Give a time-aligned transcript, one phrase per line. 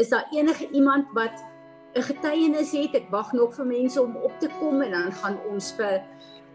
[0.00, 1.44] Is daar enige iemand wat
[1.92, 2.94] 'n getuienis het?
[2.94, 6.00] Ek wag nog vir mense om op te kom en dan gaan ons vir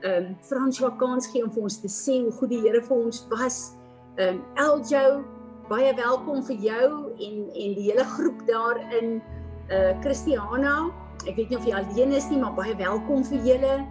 [0.01, 2.97] ehm um, François kans gee om vir ons te sê hoe goed die Here vir
[2.97, 3.75] ons was.
[4.16, 5.23] Ehm um, Eljo,
[5.69, 6.87] baie welkom vir jou
[7.27, 9.21] en en die hele groep daar in
[9.70, 10.89] uh Christiana.
[11.27, 13.86] Ek weet nie of jy alleen is nie, maar baie welkom vir julle.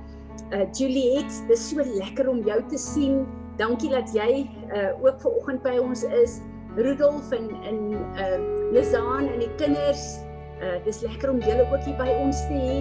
[0.51, 3.27] Uh Juliet, dis so lekker om jou te sien.
[3.57, 6.41] Dankie dat jy uh ook ver oggend by ons is.
[6.77, 7.79] Rudolf en en
[8.19, 8.39] uh
[8.73, 10.19] Lizaan en die kinders.
[10.63, 12.81] Uh dis lekker om julle ook hier by ons te hê.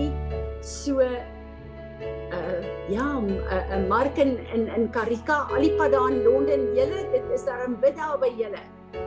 [0.62, 6.12] So uh ja, 'n uh, uh, Mark en in in Karika, al die pad daar
[6.12, 8.62] in Londen, julle, dit is daar 'n bid daar by julle.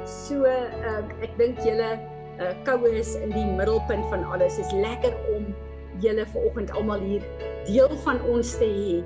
[0.04, 1.98] So uh ek dink julle
[2.38, 4.56] uh koue is in die middelpunt van alles.
[4.56, 5.54] Dit is lekker om
[5.98, 7.22] julle vanoggend almal hier
[7.66, 9.02] deel van ons te hê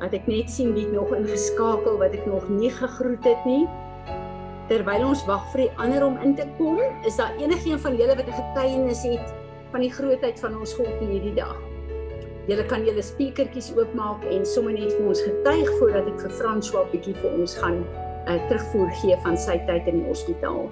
[0.00, 3.64] wat ek net sien wie nog ingeskakel wat ek nog nie gegroet het nie.
[4.66, 8.16] Terwyl ons wag vir die ander om in te kom, is daar enigiemand van julle
[8.18, 9.34] wat 'n getuienis het
[9.70, 11.54] van die grootheid van ons God in hierdie dag?
[12.48, 16.90] Julle kan julle speakertjies oopmaak en sommer net vir ons getuig voordat ek vir François
[16.90, 17.86] bietjie vir ons gaan
[18.26, 20.70] uh, terugvoer gee van sy tyd in die hospitaal.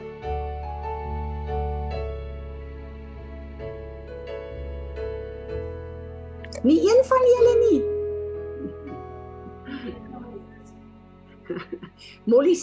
[6.63, 7.94] Nie een van julle nie.
[12.31, 12.57] Molly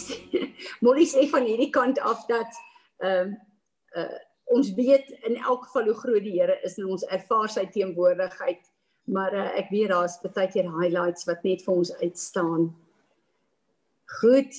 [0.80, 2.60] Molly sê van hierdie kant af dat
[3.02, 4.20] ehm uh, uh,
[4.52, 8.66] ons weet in elk geval hoe groot die Here is en ons ervaar sy teenwoordigheid.
[9.12, 12.68] Maar uh, ek weet daar's baie keer highlights wat net vir ons uitstaan.
[14.20, 14.58] Goed.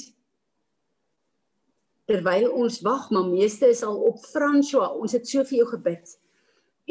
[2.10, 4.92] Terwyl ons wag, maar meeste is al op François.
[4.98, 6.18] Ons het so vir jou gebid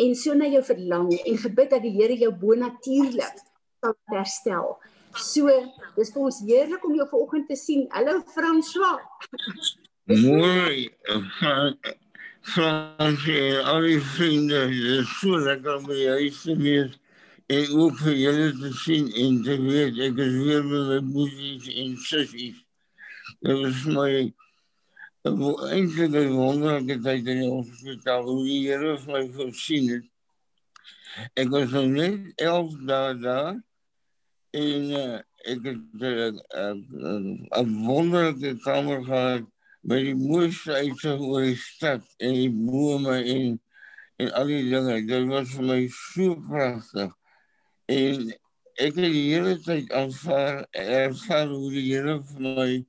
[0.01, 3.41] en so na jou verlang en gebid dat die Here jou bonatuurlik
[3.83, 4.77] sal herstel.
[5.17, 5.49] So,
[5.97, 7.85] dis vir ons heerlik om jou vanoggend te sien.
[7.93, 9.01] Hallo François.
[10.09, 10.89] Mooi.
[12.43, 16.99] Fransie, al die vriende, dit is so lekker om jou te wees.
[17.53, 21.69] En ook vir julle te sien en te weet, ek is weer met my boeties
[21.85, 22.63] en sissies.
[23.45, 24.09] Dit is my
[25.23, 30.09] eintlik een wonderlijke tijd in die hospitaal, hoe die Heer my voorsien het.
[31.39, 33.61] Ek was nog net elf dagen daar,
[34.53, 35.81] En uh, ik heb
[37.49, 39.43] een wonderlijke kamer gehad
[39.81, 43.63] met die mooiste uitzicht over de en die bomen en,
[44.17, 45.07] en al die dingen.
[45.07, 47.15] Dat was voor mij zo prachtig.
[47.85, 48.29] En
[48.73, 49.91] ik heb de hele tijd
[50.71, 52.87] ervaren, hoe de Heer voor mij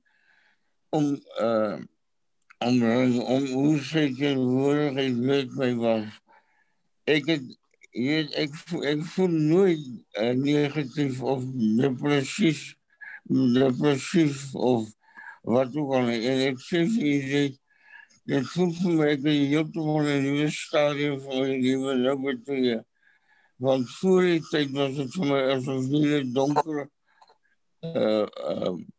[0.88, 1.78] om, uh,
[2.58, 6.20] om, om hoe zijn met mij was.
[7.04, 7.40] Ik heb
[7.94, 9.78] je weet, ik, ik voel nooit
[10.12, 11.44] uh, negatief of
[11.76, 12.74] depressief,
[13.52, 14.92] depressief of
[15.42, 16.08] wat ook al.
[16.08, 17.58] En ik zeg je,
[18.24, 22.86] dit voelt voor mij dat helemaal een nieuwe stadium van leven zou betreden.
[23.56, 26.90] Want voor die tijd was het voor mij alsof hele donker
[27.80, 28.26] uh,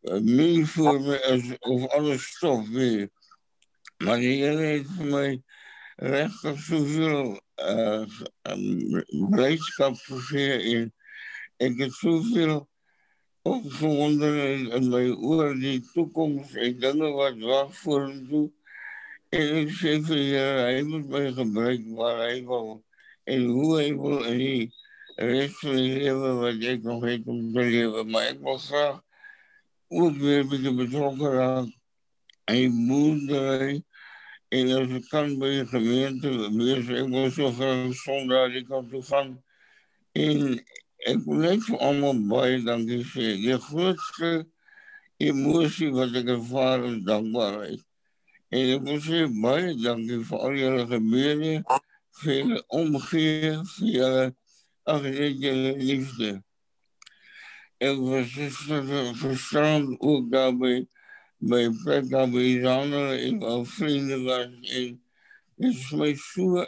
[0.01, 3.09] uh, meer voor me of alles stof weer.
[3.97, 5.43] Maar de Heer heeft voor mij
[5.95, 8.05] rechtig zoveel uh,
[9.29, 10.93] blijdschap gegeven in.
[11.57, 12.69] Ik heb zoveel
[13.41, 18.51] opgewonden in mijn oor die toekomst en dingen wat wacht voor hem toe.
[19.29, 22.83] En ik zeg van ja, hij moet mij gebruiken waar hij wil.
[23.23, 24.73] En hoe hij wil en die
[25.15, 28.09] rest van het leven wat ik nog heb om te leven.
[28.09, 29.01] Maar ik wil graag
[29.87, 31.75] ook weer een beetje betrokken raken.
[32.43, 33.83] En moederij.
[34.55, 38.89] En als ik kan bij de gemeente, dus ik wil zo graag zondag die kant
[38.89, 39.43] toe gaan.
[40.11, 40.63] En
[40.97, 43.41] ik voor allemaal bij, dank je zeer.
[43.41, 44.47] De grootste
[45.17, 47.83] emotie wat ik ervaar is dankbaarheid.
[48.49, 51.63] En ik wil zeggen, bij, dank je voor al jullie gebeden,
[52.11, 54.31] veel omgeven, veel
[54.83, 56.43] jullie liefde.
[57.77, 58.31] Ik was
[59.13, 60.87] verstaan ook daarbij
[61.37, 64.47] bij Pekka Bizana in wel vrienden was.
[64.61, 65.01] En
[65.55, 66.65] het is mij zo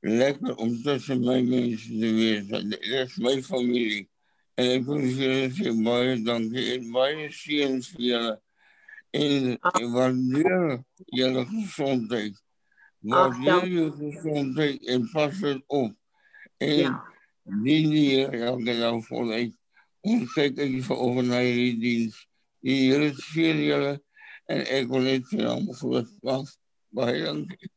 [0.00, 2.70] lekker om tussen mijn mensen te wezen.
[2.70, 4.10] Dat is mijn familie.
[4.54, 8.40] En ik wil jullie baie dankie en baie vir julle.
[9.10, 12.42] En ek waardeer julle gezondheid.
[12.98, 15.94] Waardeer julle gezondheid en pas het op.
[16.56, 17.04] En ja.
[17.42, 19.10] die hier elke dag.
[20.00, 22.28] Ons kyk even over naar die dienst.
[22.62, 23.98] Die Here seën julle
[24.50, 26.50] en ek wil net vir hom groot maak.
[26.92, 27.70] Baie dankie.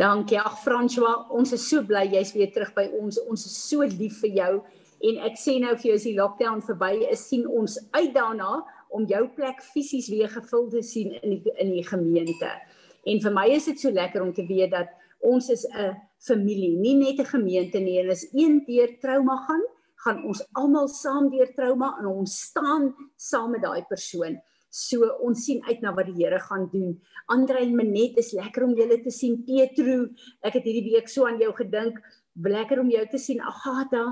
[0.00, 3.18] Dankie ag François, ons is so bly jy's weer terug by ons.
[3.28, 4.52] Ons is so lief vir jou
[5.08, 8.60] en ek sê nou vir jou as die lockdown verby is, sien ons uit daarna
[8.96, 12.50] om jou plek fisies weer gevul te sien in die in die gemeente.
[13.08, 16.76] En vir my is dit so lekker om te weet dat ons is 'n familie,
[16.76, 17.98] nie net 'n gemeente nie.
[18.00, 19.62] En as een deur trauma gaan,
[20.04, 24.38] gaan ons almal saam deur trauma en ons staan saam met daai persoon.
[24.70, 26.94] So ons sien uit na wat die Here gaan doen.
[27.34, 29.40] Andre en Menet, is lekker om julle te sien.
[29.46, 30.04] Petro,
[30.46, 31.98] ek het hierdie week so aan jou gedink.
[32.40, 33.42] Lekker om jou te sien.
[33.42, 34.04] Agatha,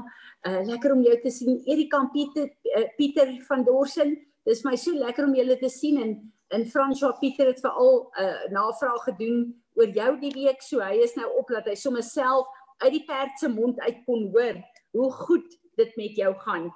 [0.46, 1.60] uh, lekker om jou te sien.
[1.70, 4.16] Erika Pieter uh, Pieter van Dorsen.
[4.48, 6.18] Dis my so lekker om julle te sien en
[6.48, 10.62] en François Pieter het veral 'n uh, navraag gedoen oor jou die week.
[10.64, 12.48] So hy is nou op dat hy sommer self
[12.78, 14.56] uit die perd se mond uit kon hoor
[14.96, 16.68] hoe goed dit met jou gaan.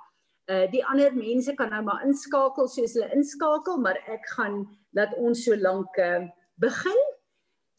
[0.50, 4.64] Uh die ander mense kan nou maar inskakel soos hulle inskakel, maar ek gaan
[4.96, 6.28] dat ons so lank uh
[6.62, 7.02] begin.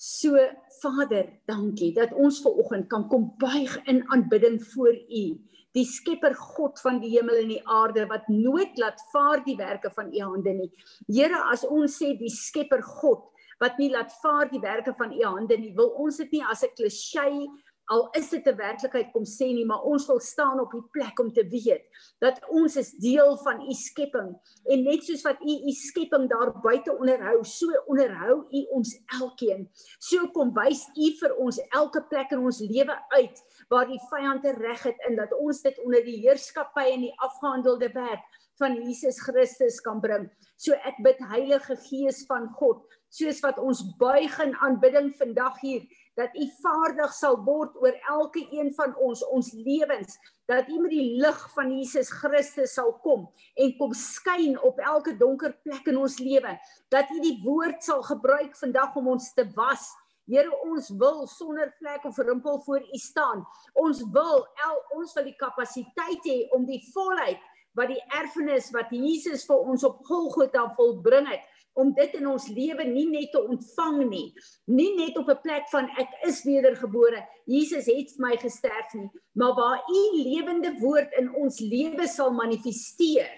[0.03, 0.35] So
[0.81, 5.25] Vader, dankie dat ons ver oggend kan kom buig in aanbidding voor U,
[5.73, 9.91] die Skepper God van die hemel en die aarde wat nooit laat vaar die werke
[9.95, 10.69] van U hande nie.
[11.07, 13.29] Here, as ons sê die Skepper God
[13.63, 16.63] wat nie laat vaar die werke van U hande nie, wil ons dit nie as
[16.67, 17.47] 'n klisjé
[17.91, 21.19] al is dit 'n werklikheid kom sê nie, maar ons wil staan op die plek
[21.19, 21.83] om te weet
[22.19, 24.30] dat ons is deel van u skepping
[24.63, 29.69] en net soos wat u u skepping daar buite onderhou, so onderhou u ons elkeen.
[30.00, 34.45] So kom wys u vir ons elke plek in ons lewe uit waar die vyand
[34.45, 38.24] reg het in dat ons dit onder die heerskappy en die afgehandelde werk
[38.62, 40.29] van Jesus Christus kan bring.
[40.57, 42.83] So ek bid Heilige Gees van God,
[43.13, 45.83] soos wat ons buig in aanbidding vandag hier
[46.19, 50.92] dat u vaardig sal word oor elke een van ons ons lewens dat u met
[50.92, 53.25] die lig van Jesus Christus sal kom
[53.56, 56.57] en kom skyn op elke donker plek in ons lewe.
[56.94, 59.89] Dat u die woord sal gebruik vandag om ons te was.
[60.30, 63.44] Here ons wil sonder vlek of rimpel voor u staan.
[63.74, 67.42] Ons wil el, ons wil die kapasiteit hê om die volheid
[67.74, 72.47] wat die erfenis wat Jesus vir ons op Golgotha volbring het om dit in ons
[72.47, 74.33] lewe nie net te ontvang nie,
[74.65, 79.09] nie net op 'n plek van ek is wedergebore, Jesus het vir my gesterf nie,
[79.33, 83.29] maar waar u lewende woord in ons lewe sal manifesteer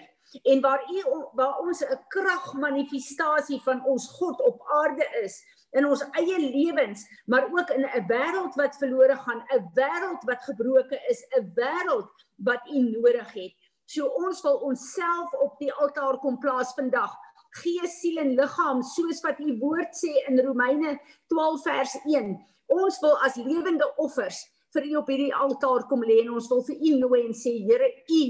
[0.44, 1.02] en waar u
[1.34, 5.42] waar ons 'n kragmanifestasie van ons God op aarde is
[5.72, 10.42] in ons eie lewens, maar ook in 'n wêreld wat verlore gaan, 'n wêreld wat
[10.42, 13.54] gebroken is, 'n wêreld wat u nodig het.
[13.84, 17.14] So ons wil onsself op die altaar kom plaas vandag
[17.62, 20.96] gees, siel en liggaam soos wat u woord sê in Romeine
[21.32, 22.34] 12 vers 1.
[22.76, 24.42] Ons wil as lewende offers
[24.74, 27.54] vir u op hierdie altaar kom lê en ons wil vir u nooi en sê
[27.68, 28.22] Here, u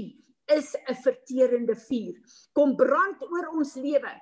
[0.57, 2.15] is 'n verterende vuur.
[2.53, 4.13] Kom brand oor ons lewe.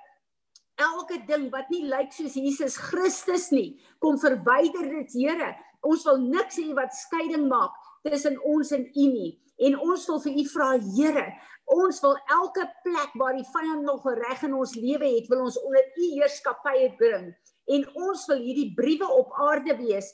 [0.76, 5.56] Elke ding wat nie lyk soos Jesus Christus nie, kom verwyder dit, Here.
[5.84, 7.72] Ons wil niks hê wat skeiding maak
[8.06, 9.34] tussen ons en u nie.
[9.66, 11.28] En ons wil vir u vra, Here,
[11.66, 15.58] Ons wil elke plek waar die vyand nog reg in ons lewe het, wil ons
[15.66, 17.32] onder u heerskappy bring.
[17.66, 20.12] En ons wil hierdie briewe op aarde wees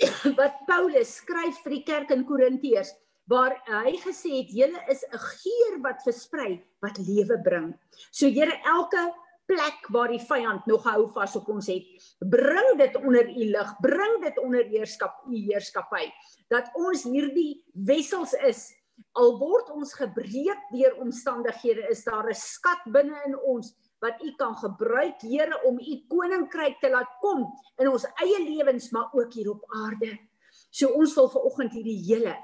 [0.38, 2.94] wat Paulus skryf vir die kerk in Korintiërs
[3.28, 7.74] waar hy gesê het julle is 'n geur wat versprei wat lewe bring.
[8.10, 9.12] So Here elke
[9.48, 11.86] plek waar die vyand nog hou vas op ons het,
[12.20, 16.04] bring dit onder u lig, bring dit onder heerskap u heerskappy
[16.52, 18.68] dat ons hierdie wessels is
[19.18, 24.34] Al word ons gebreek deur omstandighede, is daar 'n skat binne in ons wat U
[24.36, 27.46] kan gebruik, Here, om U koninkryk te laat kom
[27.78, 30.18] in ons eie lewens, maar ook hier op aarde.
[30.70, 32.36] So ons wil ver oggend hierdie hele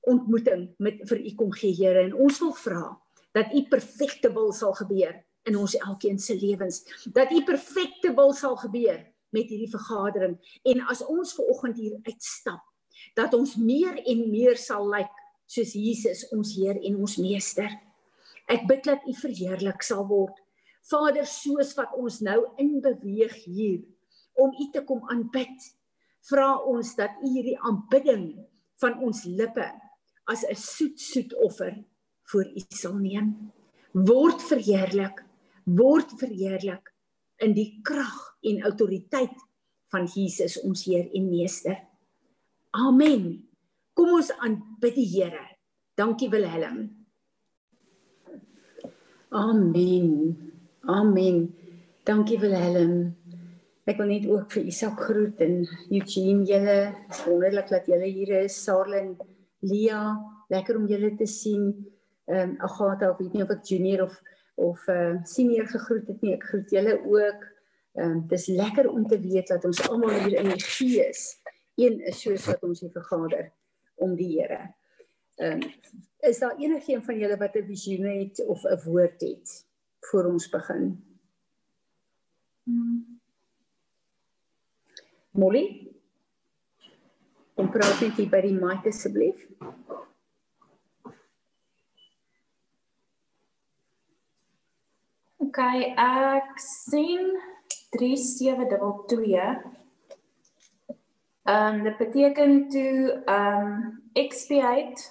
[0.00, 2.98] ontmoeting met vir U kom gee, Here, en ons wil vra
[3.32, 6.82] dat U perfekte wil sal gebeur in ons elkeen se lewens.
[7.12, 11.98] Dat U perfekte wil sal gebeur met hierdie vergadering en as ons ver oggend hier
[12.02, 12.64] uitstap,
[13.14, 17.72] dat ons meer en meer sal lyk like soos Jesus ons Heer en ons Meester.
[18.48, 20.36] Ek bid dat U verheerlik sal word.
[20.88, 23.82] Vader, soos wat ons nou in beweeg hier
[24.38, 25.56] om U te kom aanbid,
[26.28, 28.30] vra ons dat U hierdie aanbidding
[28.80, 29.66] van ons lippe
[30.28, 31.74] as 'n soet soet offer
[32.30, 33.52] voor U sal neem.
[33.92, 35.24] Word verheerlik,
[35.76, 36.92] word verheerlik
[37.44, 39.36] in die krag en autoriteit
[39.92, 41.76] van Jesus ons Heer en Meester.
[42.76, 43.30] Amen.
[43.96, 45.44] Kom ons aanbid die Here.
[45.98, 46.86] Dankie Wilhelm.
[49.34, 50.36] Amen.
[50.88, 51.40] Amen.
[52.06, 53.16] Dankie Wilhelm.
[53.88, 56.78] Ek wil net ook vir Isak groet en Eugene julle.
[57.08, 58.56] Dis wonderlik dat julle hier is.
[58.60, 59.14] Sarlin,
[59.64, 60.02] Lia,
[60.52, 61.70] lekker om julle te sien.
[62.28, 64.18] Ehm um, Agatha, ek weet nie of ek junior of
[64.58, 66.34] of uh, senior gegroet het nie.
[66.34, 67.46] Ek groet julle ook.
[67.98, 71.38] Ehm um, dis lekker om te weet dat ons almal hier in die gees
[71.78, 73.48] een is soos wat ons hier vergader
[73.94, 74.74] om die Here.
[75.38, 75.70] Ehm um,
[76.26, 79.66] is daar enigiemand van julle wat 'n visioen het of 'n woord het
[80.10, 81.04] voor ons begin?
[82.62, 83.20] Hmm.
[85.30, 85.88] Molly.
[87.54, 89.46] Kom praat net hier by die mic asseblief.
[95.48, 95.64] OK,
[95.96, 97.30] ek sien
[97.96, 99.38] 3722.
[101.48, 103.78] Ehm um, dit beteken toe ehm um,
[104.12, 105.06] expiate,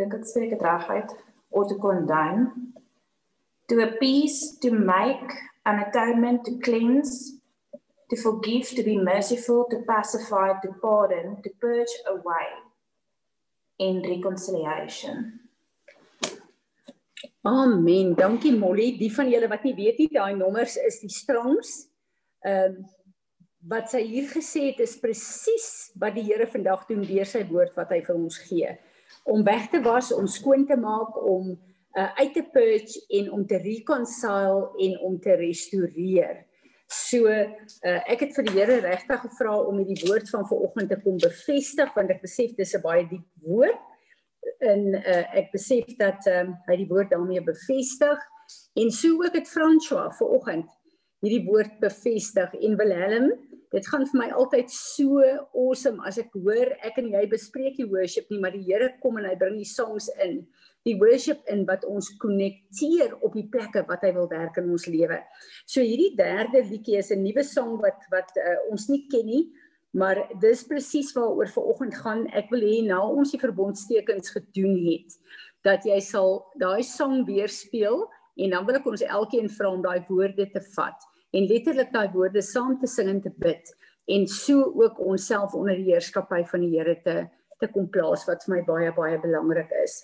[0.00, 1.12] dink ek spreek dit reg uit,
[1.50, 2.72] or to condemn,
[3.68, 5.36] to appease, to make
[5.68, 7.36] an atonement, to cleanse,
[8.08, 12.48] to forgive, to be merciful, to pacify, to pardon, to purge away
[13.78, 15.43] in reconciliation.
[17.44, 18.14] Amen.
[18.16, 18.94] Dankie Molly.
[18.96, 21.82] Die van julle wat nie weet nie, daai nommers is die Strongs.
[22.44, 22.84] Ehm um,
[23.64, 27.72] wat sy hier gesê het is presies wat die Here vandag doen deur sy woord
[27.78, 28.74] wat hy vir ons gee.
[29.24, 31.54] Om weg te was, om skoon te maak, om
[31.96, 36.42] uh, uit te purge en om te reconcile en om te restoreer.
[36.92, 41.00] So uh, ek het vir die Here regtig gevra om hierdie woord van vanoggend te
[41.00, 43.80] kom bevestig want ek besef dis 'n baie diep woord
[44.58, 48.20] en uh, ek besef dat um, hy die woord daarmee bevestig.
[48.78, 50.70] En so ook het François vanoggend
[51.24, 52.54] hierdie woord bevestig.
[52.60, 53.30] En Willem
[53.74, 55.22] dit gaan vir my altyd so
[55.58, 59.18] awesome as ek hoor ek en jy bespreek die worship nie maar die Here kom
[59.18, 60.44] en hy bring die songs in.
[60.86, 64.86] Die worship in wat ons konnekteer op die plekke wat hy wil werk in ons
[64.86, 65.18] lewe.
[65.66, 69.44] So hierdie derde liedjie is 'n nuwe song wat wat uh, ons nie ken nie,
[69.94, 72.26] Maar dis presies waaroor vanoggend gaan.
[72.34, 75.18] Ek wil hê nou ons die verbondstekens gedoen het
[75.64, 78.02] dat jy sal daai sang weer speel
[78.36, 82.10] en dan wil ek ons elkeen vra om daai woorde te vat en letterlik daai
[82.12, 83.70] woorde saam te sing en te bid
[84.12, 87.16] en so ook onsself onder die heerskappy van die Here te
[87.62, 90.02] te kom plaas wat vir my baie baie belangrik is.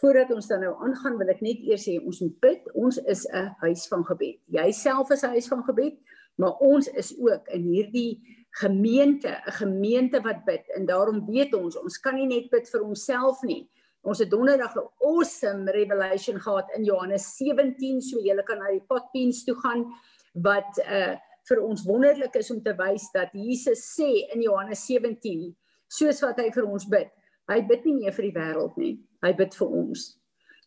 [0.00, 2.68] Voordat ons dan nou aangaan wil ek net eers sê ons moet bid.
[2.74, 4.38] Ons is 'n huis van gebed.
[4.48, 5.96] Jy self is 'n huis van gebed,
[6.36, 8.20] maar ons is ook in hierdie
[8.50, 12.82] gemeente, 'n gemeente wat bid en daarom weet ons, ons kan nie net bid vir
[12.82, 13.70] onsself nie.
[14.02, 18.84] Ons het donderdag 'n awesome revelation gehad in Johannes 17, so julle kan na die
[18.88, 19.86] potpens toe gaan
[20.32, 21.16] wat uh
[21.48, 25.56] vir ons wonderlik is om te wys dat Jesus sê in Johannes 17,
[25.88, 27.08] soos wat hy vir ons bid.
[27.48, 30.20] Hy bid nie meer vir die wêreld nie, hy bid vir ons.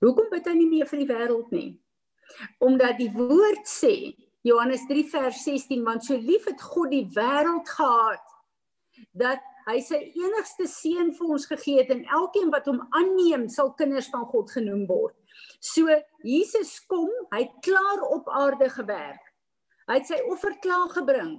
[0.03, 1.69] Hoekom bid hy nie meer vir die wêreld nie?
[2.59, 4.11] Omdat die woord sê
[4.43, 8.23] Johannes 3 vers 16 want so lief het God die wêreld gehad
[9.15, 13.71] dat hy sy enigste seun vir ons gegee het en elkeen wat hom aanneem sal
[13.79, 15.15] kinders van God genoem word.
[15.63, 15.87] So
[16.27, 19.23] Jesus kom, hy het klaar op aarde gewerk.
[19.87, 21.37] Hy het sy offer klaar gebring.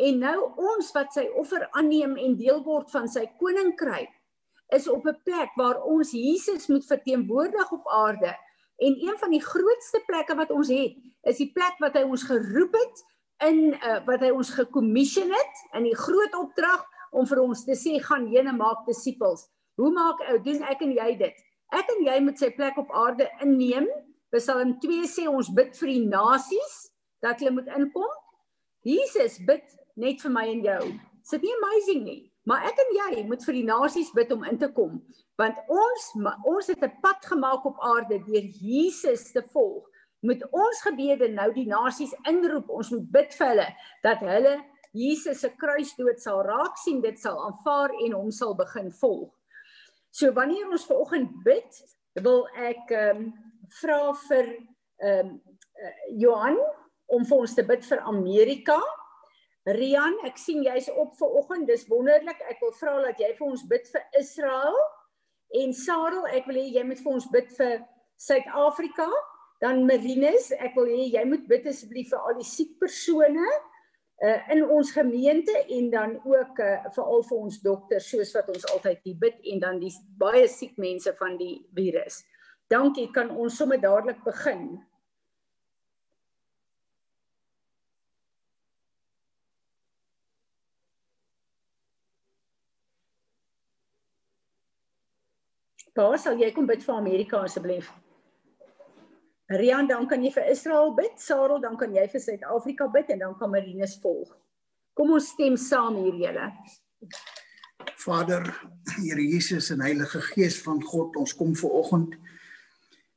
[0.00, 4.12] En nou ons wat sy offer aanneem en deel word van sy koninkryk
[4.72, 8.32] is op 'n plek waar ons Jesus moet verteenwoordig op aarde
[8.80, 10.96] En een van die grootste plekke wat ons het,
[11.28, 13.02] is die plek wat hy ons geroep het
[13.44, 16.84] in uh, wat hy ons gekommission het in die groot opdrag
[17.16, 19.46] om vir ons te sê gaan heen en maak disippels.
[19.80, 21.44] Hoe maak ou doen ek en jy dit?
[21.76, 23.88] Ek en jy moet sy plek op aarde inneem.
[24.34, 26.76] Psalm 2 sê ons bid vir die nasies
[27.24, 28.10] dat hulle moet inkom.
[28.86, 29.64] Jesus bid
[30.00, 30.82] net vir my en jou.
[31.20, 32.20] Is dit nie amazing nie?
[32.50, 34.96] Maar ek en jy moet vir die nasies bid om in te kom,
[35.38, 36.06] want ons
[36.50, 39.86] ons het 'n pad gemaak op aarde deur Jesus te volg.
[40.26, 43.68] Moet ons gebede nou die nasies inroep, ons moet bid vir hulle
[44.02, 44.56] dat hulle
[44.92, 49.30] Jesus se kruisdood sal raak sien, dit sal aanvaar en hom sal begin volg.
[50.10, 51.70] So wanneer ons ver oggend bid,
[52.18, 53.32] wil ek ehm um,
[53.80, 54.46] vra vir
[54.98, 55.40] ehm um,
[55.84, 56.58] uh, Johan
[57.06, 58.80] om vir ons te bid vir Amerika
[59.76, 61.68] Rian, ek sien jy's op vir oggend.
[61.68, 62.40] Dis wonderlik.
[62.50, 64.78] Ek wil vra dat jy vir ons bid vir Israel.
[65.60, 67.82] En Sarel, ek wil hê jy moet vir ons bid vir
[68.20, 69.08] Suid-Afrika.
[69.60, 73.48] Dan Marinus, ek wil hê jy moet bid asseblief vir al die siek persone
[74.20, 78.66] uh in ons gemeente en dan ook uh veral vir ons dokters soos wat ons
[78.74, 82.20] altyd die bid en dan die baie siek mense van die virus.
[82.70, 84.76] Dankie, kan ons sommer dadelik begin.
[96.00, 97.90] Pa, sal jy kom bid vir Amerika asseblief?
[99.52, 101.18] Rian, dan kan jy vir Israel bid.
[101.20, 104.30] Sarel, dan kan jy vir Suid-Afrika bid en dan kan Marinus volg.
[104.96, 106.46] Kom ons stem saam hier julle.
[108.00, 108.48] Vader,
[108.94, 112.16] Here Jesus en Heilige Gees van God, ons kom ver oggend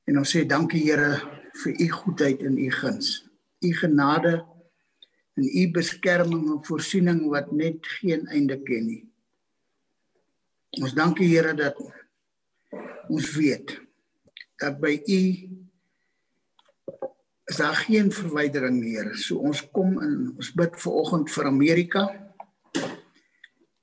[0.10, 1.22] en ons sê dankie Here
[1.64, 3.16] vir u goedheid en u guns.
[3.64, 4.42] U genade
[5.40, 9.04] en u beskerming en voorsiening wat net geen einde ken nie.
[10.84, 11.80] Ons dankie Here dat
[13.10, 13.76] ons weet
[14.62, 15.22] dat by u
[17.52, 19.16] is daar geen verwydering meer.
[19.20, 22.06] So ons kom in ons bid ver oggend vir Amerika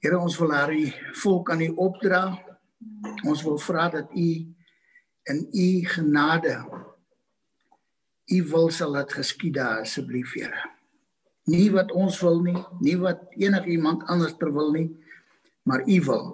[0.00, 0.72] Here ons wil haar
[1.20, 2.22] volk aan U opdra.
[3.28, 4.28] Ons wil vra dat U
[5.28, 6.54] in U genade
[8.30, 10.64] U wil sal dit geskied daar asseblief Here.
[11.50, 14.88] Nie wat ons wil nie, nie wat enigiemand anders ter wil nie,
[15.68, 16.26] maar U wil.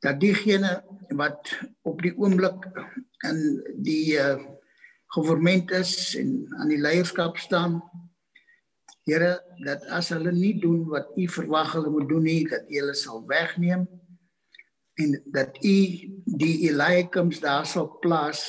[0.00, 0.78] Dat diegene
[1.14, 2.66] wat op die oomblik
[3.26, 3.40] in
[3.84, 4.36] die uh,
[5.06, 7.80] governement is en aan die leierskap staan,
[9.06, 12.74] Here, dat as hulle nie doen wat U verwag hulle moet doen nie, dat U
[12.74, 13.84] hulle sal wegneem
[14.98, 15.76] en dat U
[16.40, 18.48] die Eliakims daar sal plaas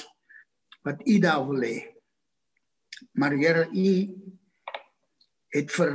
[0.82, 1.76] wat U daar wil hê.
[3.14, 3.92] Maar Here, U
[5.54, 5.94] het vir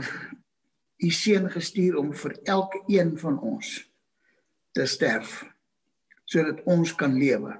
[1.02, 3.74] U seun gestuur om vir elke een van ons
[4.78, 5.40] te sterf
[6.32, 7.52] sodat ons kan lewe.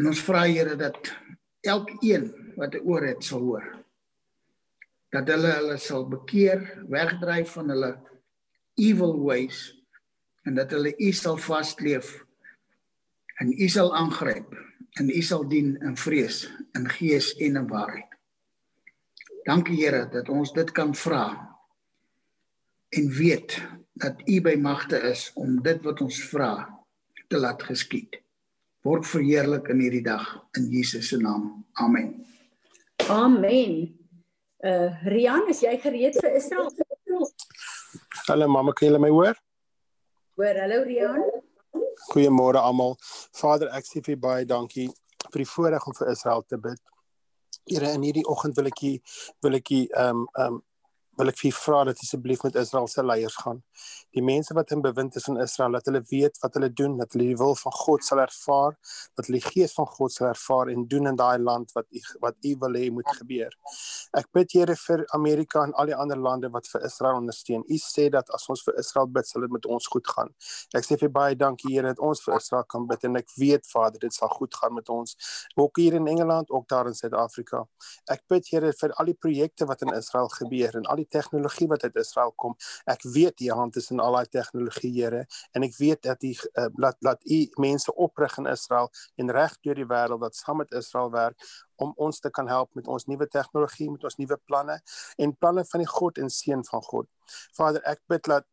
[0.00, 1.12] En ons vra Here dat
[1.60, 3.80] elkeen wat 'n oor het sal hoor
[5.10, 7.90] dat hulle hulle sal bekeer, wegdryf van hulle
[8.78, 9.70] evil ways
[10.46, 12.12] en dat hulle U sal vasleef
[13.42, 14.54] en U sal aangryp
[15.00, 16.44] en U sal dien in vrees,
[16.78, 18.06] in gees en in waarheid.
[19.46, 21.26] Dankie Here dat ons dit kan vra
[22.94, 23.58] en weet
[23.98, 26.52] dat U by magte is om dit wat ons vra
[27.30, 28.18] te laat geskied.
[28.82, 30.24] Word verheerlik in hierdie dag
[30.58, 31.64] in Jesus se naam.
[31.78, 32.14] Amen.
[33.08, 33.74] Amen.
[34.64, 36.72] Uh Rian, is jy gereed vir Israel?
[38.26, 39.38] Hallo mamma, kan julle my hoor?
[40.40, 41.22] Hoor, hallo Rian.
[42.10, 42.96] Goeiemôre almal.
[43.36, 44.88] Vader, ek sê vir baie dankie
[45.28, 46.80] vir die voorreg om vir Israel te bid.
[47.70, 48.82] Here, in hierdie oggend wil ek
[49.44, 50.58] wil ek ehm ehm
[51.20, 53.60] wil ek vir vra dat asseblief met Israel se leiers gaan.
[54.16, 57.12] Die mense wat in bewind is in Israel, dat hulle weet wat hulle doen, dat
[57.14, 58.76] hulle die wil van God sal ervaar,
[59.18, 62.02] dat hulle die gees van God sal ervaar en doen in daai land wat u
[62.24, 63.54] wat u wil hê moet gebeur.
[64.16, 67.62] Ek bid Here vir Amerika en al die ander lande wat vir Israel ondersteun.
[67.62, 70.32] U sê dat as ons vir Israel bid, sal dit met ons goed gaan.
[70.76, 73.68] Ek sê vir baie dankie Here dat ons vir Israel kan bid en ek weet
[73.70, 75.16] Vader, dit sal goed gaan met ons.
[75.56, 77.62] Ook hier in Engeland, ook daar in Suid-Afrika.
[78.10, 81.68] Ek bid Here vir al die projekte wat in Israel gebeur en al die tegnologie
[81.70, 82.56] wat uit Israel kom.
[82.90, 85.24] Ek weet u hand is in al daai tegnologie, Here,
[85.56, 89.56] en ek weet dat u uh, laat laat u mense oprig in Israel en reg
[89.64, 93.06] deur die wêreld wat saam met Israel werk om ons te kan help met ons
[93.08, 94.80] nuwe tegnologie, met ons nuwe planne
[95.16, 97.08] en planne van die God en seën van God.
[97.56, 98.46] Vader, ek bid dat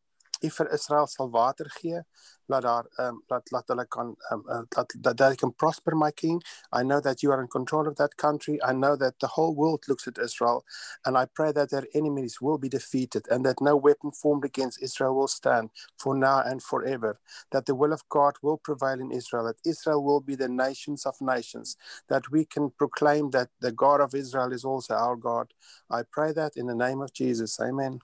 [0.46, 2.04] u vir Israel sal water gee
[2.48, 6.42] laat daar um laat hulle kan um uh, that they can prosper my king.
[6.72, 8.60] I know that you are in control of that country.
[8.64, 10.64] I know that the whole world looks at israel.
[11.06, 14.82] And i pray that their enemies will be defeated and that no weapon formed against
[14.82, 17.20] israel will stand for now and forever.
[17.52, 19.46] That the will of god will prevail in israel.
[19.46, 21.78] That israel will be the nations of nations.
[22.10, 25.54] That we can proclaim that the god of israel is also our god.
[25.90, 27.60] I pray that in the name of jesus.
[27.60, 28.00] Amen,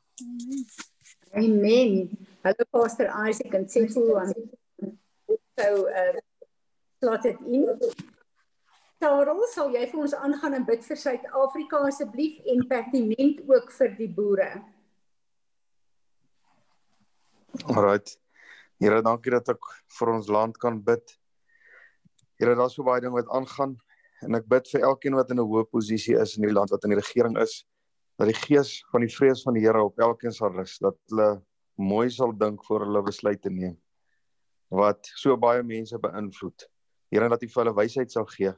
[1.35, 2.22] amen.
[2.43, 4.33] Hallo Pastor Isaac en Sefo aan
[5.55, 5.85] so
[6.99, 7.69] slot dit in.
[8.99, 13.95] Sarah, sal jy vir ons aangaan en bid vir Suid-Afrika asseblief en pertinent ook vir
[13.95, 14.49] die boere.
[17.71, 18.17] Alright.
[18.83, 21.15] Here, dankie dat ek vir ons land kan bid.
[22.43, 23.77] Here, daar's so baie ding wat aangaan
[24.27, 26.83] en ek bid vir elkeen wat in 'n hoë posisie is in die land wat
[26.83, 27.63] in die regering is
[28.19, 31.31] dat die gees van die vrees van die Here op elkeen sal rus, dat hulle
[31.75, 33.77] mooi sal dink voor hulle besluite neem
[34.73, 36.65] wat so baie mense beïnvloed.
[37.13, 38.53] Here dat U vir hulle wysheid sal gee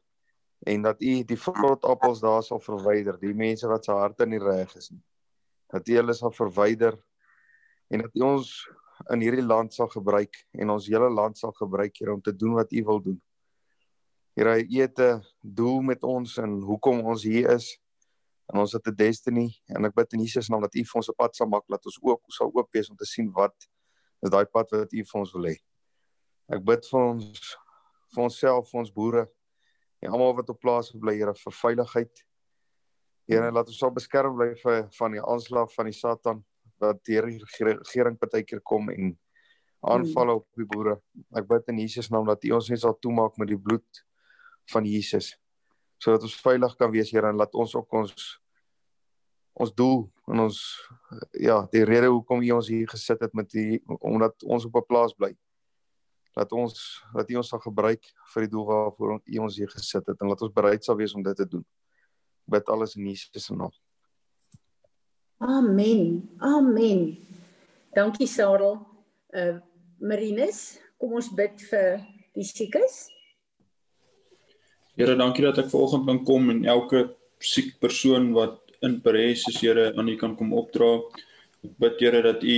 [0.65, 4.39] en dat U die vrotappels daar sal verwyder, die mense wat se harte in die
[4.39, 5.01] reg is nie.
[5.73, 6.95] Dat U hulle sal verwyder
[7.91, 8.53] en dat U ons
[9.11, 12.55] in hierdie land sal gebruik en ons hele land sal gebruik hier om te doen
[12.61, 13.19] wat U wil doen.
[14.39, 17.75] Here, U het 'n doel met ons en hoekom ons hier is
[18.53, 21.09] en ons het 'n destiny en ek bid in Jesus naam dat U vir ons
[21.09, 23.55] 'n pad sal maak dat ons ook sal oop wees om te sien wat
[24.23, 25.57] is daai pad wat U vir ons wil hê.
[26.49, 27.57] Ek bid vir ons
[28.13, 29.27] vir onsself, vir ons boere
[30.01, 32.23] en almal wat op plaas bly, Here, vir veiligheid.
[33.27, 36.43] Here, laat ons sal beskerm bly vir van die aanslag van die Satan
[36.79, 39.17] wat deur die regering partykeer kom en
[39.81, 41.01] aanval op die boere.
[41.35, 44.05] Ek bid in Jesus naam dat U ons net sal toemaak met die bloed
[44.71, 45.33] van Jesus
[45.97, 48.25] sodat ons veilig kan wees Here en laat ons ook ons
[49.55, 50.57] ons doel en ons
[51.39, 54.87] ja, die rede hoekom U ons hier gesit het met die omdat ons op 'n
[54.87, 55.31] plaas bly.
[56.35, 58.03] Laat ons dat U ons sal gebruik
[58.33, 61.15] vir die doel waarvoor U ons hier gesit het en laat ons bereid sal wees
[61.15, 61.65] om dit te doen.
[62.45, 63.71] Bid alles in Jesus se naam.
[65.37, 66.29] Amen.
[66.39, 67.17] Amen.
[67.93, 68.79] Dankie Sarel.
[69.33, 69.59] Uh
[69.99, 72.03] Marinus, kom ons bid vir
[72.35, 73.14] die siekes.
[74.95, 77.01] Here, dankie dat ek vanoggend kan kom en elke
[77.43, 80.87] siek persoon wat in Paris is, Here, aan U kan kom opdra.
[81.67, 82.55] Ek bid Here dat U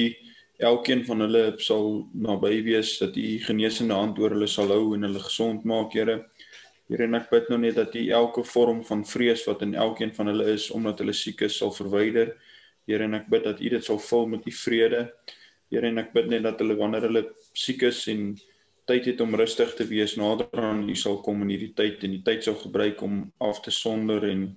[0.69, 5.07] elkeen van hulle sal naby wees dat u genesende hand oor hulle sal hou en
[5.07, 6.19] hulle gesond maak, Here.
[6.91, 10.13] Here en ek bid nou net dat u elke vorm van vrees wat in elkeen
[10.13, 12.35] van hulle is omdat hulle siek is sal verwyder.
[12.85, 15.07] Here en ek bid dat u dit sal vul met u vrede.
[15.73, 17.25] Here en ek bid net dat hulle wanneer hulle
[17.57, 18.29] siek is en
[18.87, 22.13] tyd het om rustig te wees nader aan u sal kom in hierdie tyd en
[22.15, 24.49] die tyd sal gebruik om af te sonder en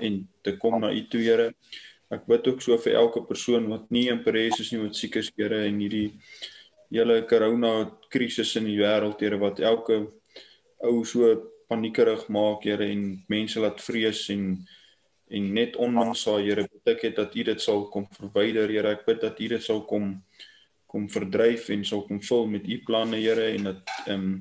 [0.00, 1.54] en te kom na u toe Here.
[2.12, 5.16] Ek bid ook so vir elke persoon wat nie in Paris is nie wat siek
[5.22, 6.10] is, Here, en hierdie
[6.92, 7.72] hele corona
[8.12, 10.02] krisis in die wêreld, Here, wat elke
[10.84, 11.32] ou so
[11.70, 14.50] paniekerig maak, Here, en mense laat vrees en
[15.26, 18.92] en net onmins sa, Here, bid ek het dat U dit sal kom verwyder, Here.
[18.94, 20.12] Ek bid dat U dit sal kom
[20.96, 24.36] kom verdryf en sal kom vul met U planne, Here, en dat ehm um,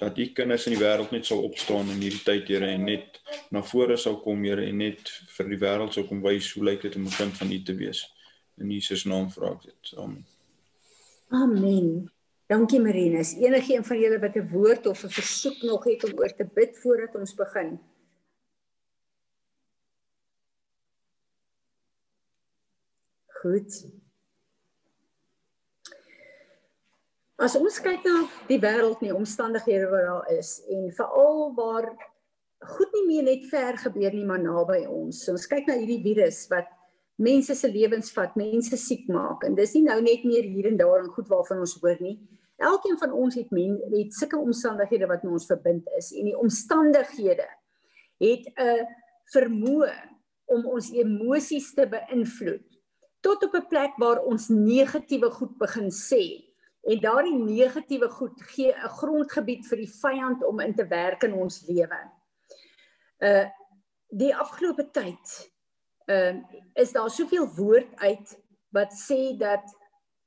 [0.00, 3.18] dat die kinders in die wêreld net sal opstaan in hierdie tyd, Here, en net
[3.52, 6.86] na vore sal kom, Here, en net vir die wêreld sal kom wys hoe lyk
[6.86, 8.04] dit om 'n kind van U te wees.
[8.60, 9.92] In Jesus naam vra ek dit.
[9.98, 10.24] Amen.
[11.30, 12.10] Amen.
[12.46, 13.34] Dankie Marinus.
[13.36, 16.46] Enige een van julle wat 'n woord of 'n versoek nog het om oor te
[16.54, 17.78] bid voordat ons begin?
[23.42, 23.99] Goed.
[27.40, 31.86] As ons kyk na die wêreld en die omstandighede wat daar is en veral waar
[32.76, 35.22] goed nie meer net ver gebeur nie maar naby ons.
[35.24, 36.68] So ons kyk na hierdie virus wat
[37.16, 40.76] mense se lewens vat, mense siek maak en dis nie nou net meer hier en
[40.76, 42.18] daar en goed waarvan ons hoor nie.
[42.60, 46.36] Elkeen van ons het men het sulke omstandighede wat met ons verbind is en die
[46.36, 47.48] omstandighede
[48.20, 48.84] het 'n
[49.32, 49.96] vermoë
[50.52, 52.68] om ons emosies te beïnvloed
[53.24, 56.49] tot op 'n plek waar ons negatiewe goed begin sê
[56.82, 61.34] En daardie negatiewe goed gee 'n grondgebied vir die vyand om in te werk in
[61.34, 62.00] ons lewe.
[63.18, 63.46] Uh
[64.08, 65.50] die afgelope tyd
[66.10, 66.34] uh
[66.74, 68.38] is daar soveel woord uit
[68.74, 69.76] wat sê dat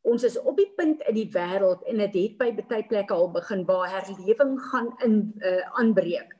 [0.01, 3.13] ons is op die punt in die wêreld en dit het, het by baie plekke
[3.13, 6.35] al begin waar herlewing gaan in uh aanbreek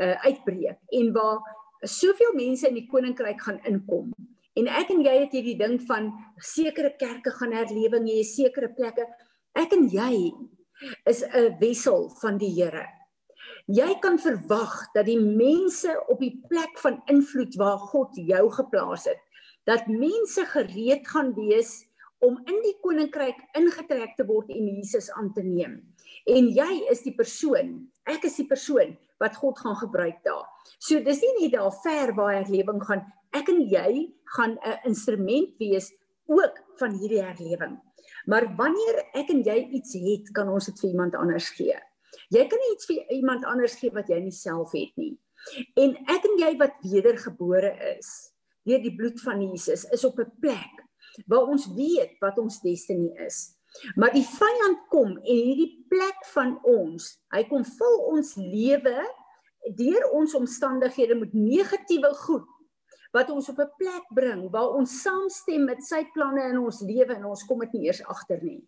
[0.00, 1.38] uh uitbreek en waar
[1.80, 4.12] soveel mense in die koninkryk gaan inkom.
[4.58, 9.06] En ek en jy het hierdie ding van sekere kerke gaan herlewing hê, sekere plekke
[9.58, 10.30] Ek en jy
[11.06, 12.86] is 'n wissel van die Here.
[13.66, 19.04] Jy kan verwag dat die mense op die plek van invloed waar God jou geplaas
[19.04, 19.20] het,
[19.66, 21.86] dat mense gereed gaan wees
[22.18, 25.80] om in die koninkryk ingetrek te word en Jesus aan te neem.
[26.26, 30.48] En jy is die persoon, ek is die persoon wat God gaan gebruik daar.
[30.78, 35.56] So dis nie net daar ver waar herlewing gaan, ek en jy gaan 'n instrument
[35.58, 35.92] wees
[36.26, 37.78] ook van hierdie herlewing.
[38.30, 41.78] Maar wanneer ek en jy iets het, kan ons dit vir iemand anders gee.
[42.30, 45.14] Jy kan nie iets vir iemand anders gee wat jy nie self het nie.
[45.80, 48.10] En ek en jy wat wedergebore is
[48.68, 50.84] deur die bloed van Jesus is op 'n plek
[51.26, 53.56] waar ons weet wat ons destiny is.
[53.96, 58.98] Maar die vyand kom en hierdie plek van ons, hy kom vul ons lewe
[59.76, 62.46] deur ons omstandighede met negatiewe goed
[63.12, 67.14] wat ons op 'n plek bring waar ons saamstem met sy planne in ons lewe
[67.14, 68.62] en ons kom dit nie eers agter nie.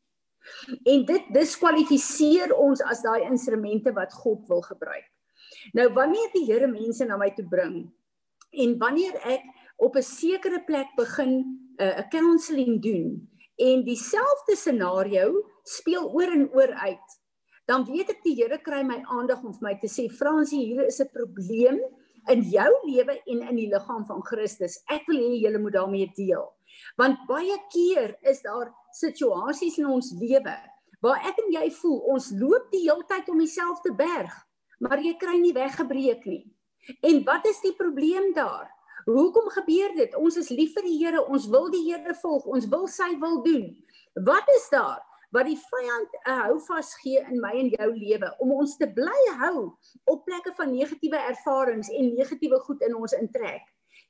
[0.85, 5.07] En dit diskwalifiseer ons as daai instrumente wat God wil gebruik.
[5.73, 7.93] Nou wanneer die Here mense na my toe bring
[8.51, 9.43] en wanneer ek
[9.77, 11.33] op 'n sekere plek begin
[11.79, 17.09] uh, 'n uh, counselling doen en dieselfde scenario speel oor en oor uit,
[17.65, 20.87] dan weet ek die Here kry my aandag om vir my te sê Fransie, hier
[20.87, 21.79] is 'n probleem
[22.31, 24.79] in jou lewe en in die liggaam van Christus.
[24.93, 26.45] Ek wil hê julle moet daarmee deel.
[27.01, 30.55] Want baie keer is daar situasies in ons lewe
[31.03, 34.35] waar ek en jy voel ons loop die hele tyd om dieselfde berg,
[34.79, 36.45] maar jy kry nie weggebreek nie.
[37.03, 38.71] En wat is die probleem daar?
[39.07, 40.15] Hoekom gebeur dit?
[40.15, 43.41] Ons is lief vir die Here, ons wil die Here volg, ons wil sy wil
[43.43, 43.67] doen.
[44.15, 45.03] Wat is daar?
[45.33, 49.23] Wat die vyand 'n houvas gee in my en jou lewe om ons te bly
[49.41, 49.73] hou
[50.05, 53.63] op plekke van negatiewe ervarings en negatiewe goed in ons intrek.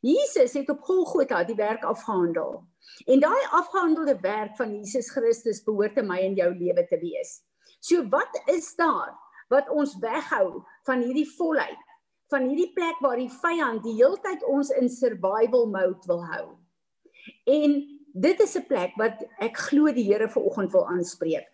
[0.02, 2.64] Jesus het op Golgotha die werk afgehandel.
[3.06, 7.42] En daai afgehandelde werk van Jesus Christus behoort in my en jou lewe te wees.
[7.80, 9.14] So wat is daar
[9.48, 11.78] wat ons weghou van hierdie volheid,
[12.30, 16.46] van hierdie plek waar die vyand die heeltyd ons in survival mode wil hou?
[17.46, 21.48] En dit is 'n plek wat ek glo die Here vanoggend wil aanspreek.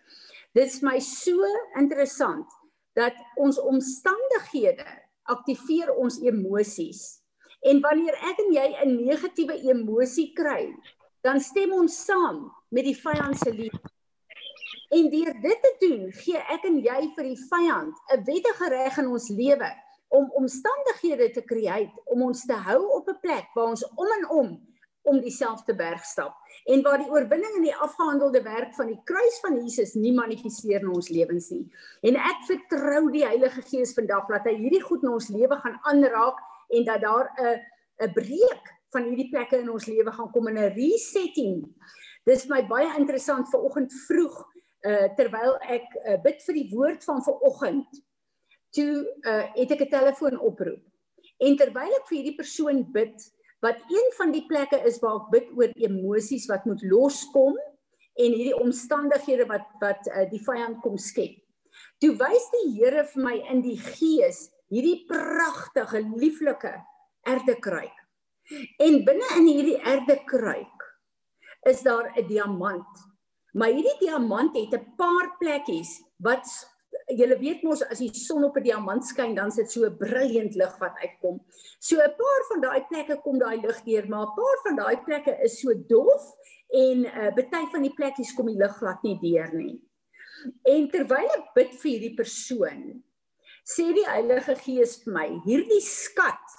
[0.53, 1.45] Dit is my so
[1.77, 2.47] interessant
[2.93, 4.85] dat ons omstandighede
[5.23, 7.21] aktiveer ons emosies.
[7.61, 10.75] En wanneer ek en jy 'n negatiewe emosie kry,
[11.21, 13.79] dan stem ons saam met die vyand se lief.
[14.89, 18.97] En deur dit te doen, gee ek en jy vir die vyand 'n wettige reg
[18.97, 19.71] in ons lewe
[20.09, 24.29] om omstandighede te skep om ons te hou op 'n plek waar ons om en
[24.29, 24.49] om
[25.01, 26.35] om dieselfde berg stap
[26.69, 30.83] en waar die oorwinning in die afgehandelde werk van die kruis van Jesus nie manifesteer
[30.83, 31.63] in ons lewens nie.
[32.05, 35.79] En ek vertrou die Heilige Gees vandag dat hy hierdie goed in ons lewe gaan
[35.89, 36.37] aanraak
[36.69, 37.57] en dat daar 'n
[38.05, 41.65] 'n breek van hierdie plekke in ons lewe gaan kom in 'n resetting.
[42.25, 44.45] Dis my baie interessant ver oggend vroeg
[44.89, 48.03] uh terwyl ek uh, bid vir die woord van ver oggend.
[48.71, 48.93] Toe
[49.25, 50.83] uh het ek 'n telefoon oproep.
[51.39, 53.15] En terwyl ek vir hierdie persoon bid,
[53.63, 57.57] wat een van die plekke is waar ek bid oor emosies wat moet loskom
[58.19, 61.37] en hierdie omstandighede wat wat uh, die vyand kom skep.
[61.99, 66.73] Toe wys die Here vir my in die gees hierdie pragtige lieflike
[67.27, 67.95] erdekruik.
[68.81, 70.87] En binne in hierdie erdekruik
[71.69, 73.05] is daar 'n diamant.
[73.53, 76.45] Maar hierdie diamant het 'n paar plekkies wat
[77.17, 80.55] julle weet mos as die son op 'n diamant skyn dan sit so 'n briljant
[80.55, 81.39] lig wat uitkom.
[81.79, 84.97] So 'n paar van daai plekke kom daai lig deur, maar 'n paar van daai
[85.03, 86.23] plekke is so dof
[86.69, 89.81] en uh baie van die plekkies kom die lig glad nie deur nie.
[90.63, 93.03] En terwyl ek bid vir hierdie persoon,
[93.65, 96.57] sê die Heilige Gees vir my, hierdie skat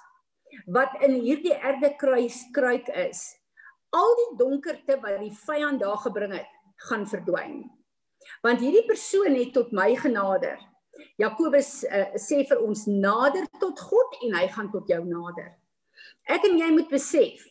[0.66, 3.36] wat in hierdie erde kruis kruik is,
[3.92, 6.50] al die donkerte wat die vyand daar gebring het,
[6.88, 7.80] gaan verdwyn.
[8.45, 10.59] Want hierdie persoon het tot my genader.
[11.21, 15.55] Jakobus uh, sê vir ons nader tot God en hy gaan tot jou nader.
[16.31, 17.45] Ek en jy moet besef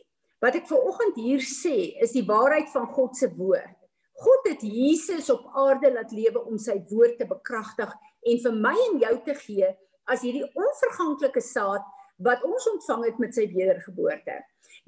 [0.43, 3.75] wat ek ver oggend hier sê is die waarheid van God se woord.
[4.19, 7.91] God het Jesus op aarde laat lewe om sy woord te bekragtig
[8.27, 9.69] en vir my en jou te gee
[10.09, 11.85] as hierdie onverganklike saad
[12.25, 14.35] wat ons ontvang het met sy wedergeboorte.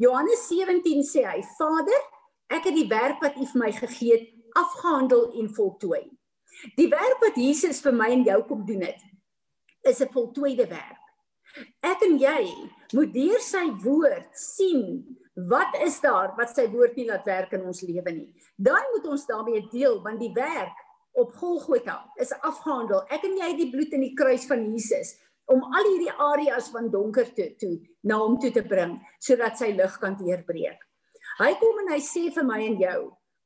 [0.02, 2.02] Johannes 17 sê hy: Vader,
[2.52, 6.04] ek het die werk wat U vir my gegee het afgehandel en voltooi.
[6.78, 9.02] Die werk wat Jesus vir my en jou kom doen het,
[9.88, 11.02] is 'n voltooide werk.
[11.84, 15.18] Ek en jy moet deur sy woord sien
[15.50, 18.30] wat is daar wat sy woord nie laat werk in ons lewe nie.
[18.56, 20.76] Dan moet ons daarmee deel want die werk
[21.12, 23.04] op Golgotha is afgehandel.
[23.10, 25.18] Ek en jy het die bloed in die kruis van Jesus
[25.52, 27.74] om al hierdie areas van donker toe toe
[28.08, 30.80] na hom toe te bring sodat sy lig kan deurbreek.
[31.40, 33.00] Hy kom en hy sê vir my en jou,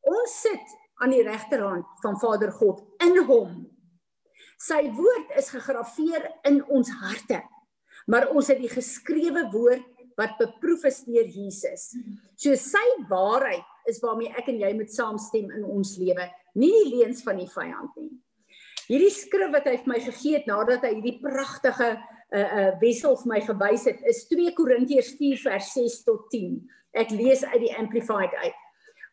[0.06, 3.66] ons sit aan die regterhand van Vader God in hom.
[4.62, 7.42] Sy woord is gegraveer in ons harte.
[8.08, 11.90] Maar ons het die geskrewe woord wat beproef is deur Jesus.
[12.40, 16.94] So sy waarheid is waarmee ek en jy moet saamstem in ons lewe, nie die
[16.96, 18.14] leuns van die vyand nie.
[18.86, 22.72] Hierdie skrif wat hy vir my gegee het nadat hy hierdie pragtige 'n uh, uh,
[22.82, 26.58] wissel vir my gewys het, is 2 Korintiërs 4 vers 6 tot 10.
[26.94, 28.58] Ek lees uit die amplified uit.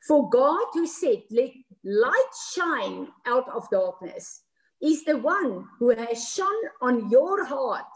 [0.07, 1.53] For God who said, Let
[1.85, 4.43] light shine out of darkness,
[4.81, 7.87] is the one who has shone on your heart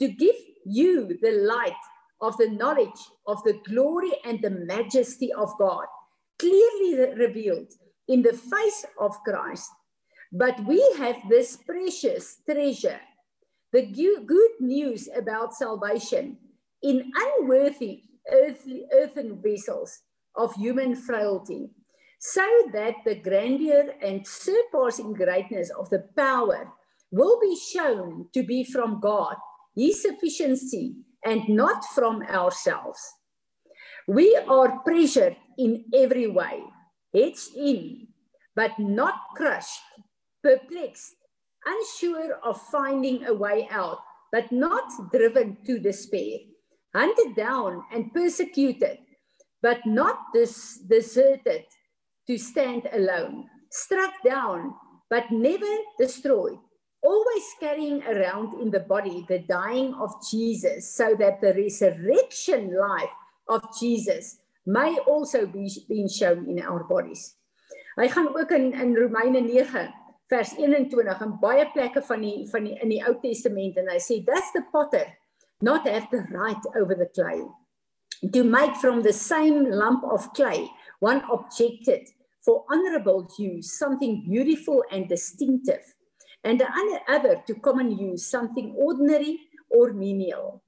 [0.00, 1.76] to give you the light
[2.20, 5.86] of the knowledge of the glory and the majesty of God,
[6.38, 7.72] clearly revealed
[8.08, 9.68] in the face of Christ.
[10.32, 13.00] But we have this precious treasure,
[13.72, 13.86] the
[14.26, 16.38] good news about salvation,
[16.82, 20.00] in unworthy earthly, earthen vessels
[20.36, 21.70] of human frailty,
[22.24, 26.70] so that the grandeur and surpassing greatness of the power
[27.10, 29.34] will be shown to be from God,
[29.74, 33.00] His sufficiency, and not from ourselves.
[34.06, 36.62] We are pressured in every way,
[37.12, 38.06] hedged in,
[38.54, 39.82] but not crushed,
[40.44, 41.16] perplexed,
[41.66, 43.98] unsure of finding a way out,
[44.30, 46.38] but not driven to despair,
[46.94, 48.98] hunted down and persecuted
[49.62, 50.18] but not
[50.88, 51.64] deserted
[52.32, 54.72] to stand alone, struck down,
[55.10, 55.68] but never
[55.98, 56.56] destroyed,
[57.02, 63.12] always carrying around in the body the dying of Jesus, so that the resurrection life
[63.48, 67.36] of Jesus may also be being shown in our bodies.
[68.00, 69.92] Hy gaan ook in in Romeine 9
[70.32, 73.98] vers 21 en baie plekke van die van die in die Ou Testament en hy
[74.00, 75.04] sê that's the potter
[75.60, 77.44] not have the right over the clay?
[78.32, 80.70] To make from the same lump of clay
[81.04, 82.08] one objected
[82.44, 85.82] for honorable use, something beautiful and distinctive,
[86.44, 86.68] and the
[87.08, 89.38] other to common use, something ordinary
[89.70, 90.62] or menial.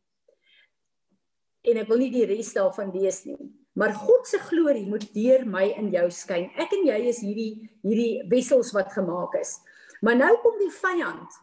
[1.64, 3.38] En ek wil nie die res daarvan lees nie,
[3.74, 6.50] maar God se glorie moet deur my en jou skyn.
[6.60, 9.56] Ek en jy is hierdie hierdie wessels wat gemaak is.
[10.04, 11.40] Maar nou kom die vyand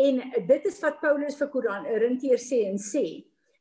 [0.00, 3.04] en dit is wat Paulus vir Korintiërs sê en sê,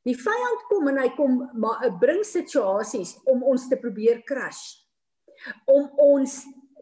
[0.08, 4.80] Die vyand kom en hy kom maar 'n bring situasies om ons te probeer crush.
[5.70, 6.40] Om ons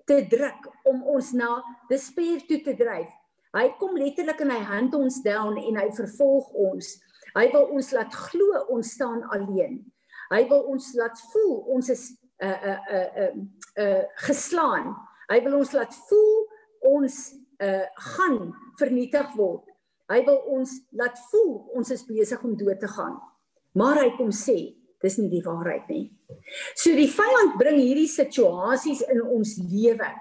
[0.07, 1.49] te druk, om ons na
[1.89, 3.09] despair toe te dryf.
[3.55, 6.93] Hy kom letterlik en hy hand ons down en hy vervolg ons.
[7.35, 9.79] Hy wil ons laat glo ons staan alleen.
[10.31, 12.03] Hy wil ons laat voel ons is
[12.43, 13.31] uh, uh, uh, uh,
[13.83, 14.91] uh, geslaan.
[15.31, 16.35] Hy wil ons laat voel
[16.87, 17.17] ons
[17.63, 18.37] uh, gaan
[18.79, 19.65] vernietig word.
[20.11, 23.17] Hy wil ons laat voel ons is besig om dood te gaan.
[23.77, 24.57] Maar hy kom sê,
[25.03, 26.05] dis nie die waarheid nie.
[26.75, 30.11] So die vyand bring hierdie situasies in ons lewe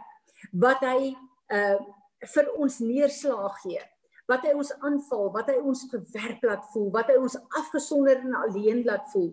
[0.52, 1.14] wat hy
[1.52, 1.78] uh
[2.26, 3.82] vir ons neerslaag gee
[4.30, 8.38] wat hy ons aanval, wat hy ons verwerp laat voel, wat hy ons afgesonder en
[8.42, 9.30] alleen laat voel.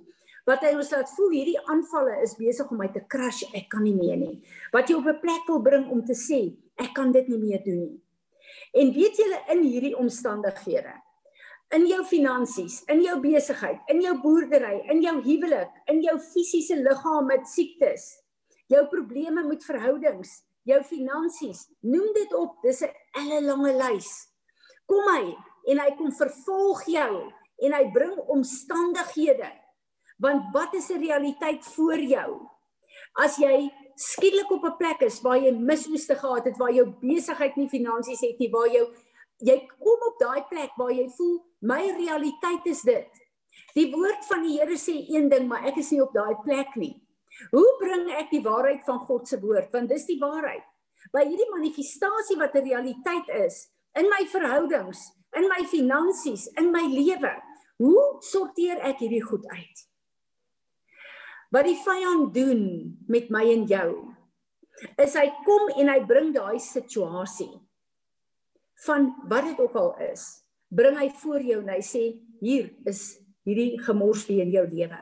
[0.47, 3.85] Wat hy ons laat voel hierdie aanvalle is besig om my te crush, ek kan
[3.85, 4.35] nie meer nie.
[4.75, 7.63] Wat jy op 'n plek wil bring om te sê, ek kan dit nie meer
[7.63, 8.01] doen nie.
[8.73, 10.93] En weet julle in hierdie omstandighede,
[11.73, 16.75] in jou finansies, in jou besigheid, in jou boerdery, in jou huwelik, in jou fisiese
[16.75, 18.19] liggaam met siektes,
[18.67, 24.33] jou probleme met verhoudings, jou finansies, noem dit op, dis 'n ellelange lys
[24.89, 25.33] kom hy
[25.71, 27.11] en hy kom vervolg jou
[27.63, 29.49] en hy bring omstandighede.
[30.21, 32.29] Want wat is 'n realiteit voor jou?
[33.15, 37.55] As jy skielik op 'n plek is waar jy misoeste gehad het, waar jou besigheid
[37.55, 38.87] nie finansies het nie, waar jou
[39.43, 43.21] jy kom op daai plek waar jy voel my realiteit is dit.
[43.77, 46.75] Die woord van die Here sê een ding, maar ek is nie op daai plek
[46.79, 46.95] nie.
[47.51, 49.71] Hoe bring ek die waarheid van God se woord?
[49.73, 50.65] Want dis die waarheid.
[51.13, 56.83] By hierdie manifestasie wat 'n realiteit is, in my verhoudings, in my finansies, in my
[56.83, 57.33] lewe.
[57.77, 59.87] Hoe sorteer ek hierdie goed uit?
[61.51, 62.61] Wat die vyand doen
[63.07, 64.13] met my en jou
[64.97, 67.62] is hy kom en hy bring daai situasie
[68.85, 72.03] van wat dit ook al is, bring hy voor jou en hy sê
[72.41, 74.99] hier is hierdie gemors vir in jou lewe.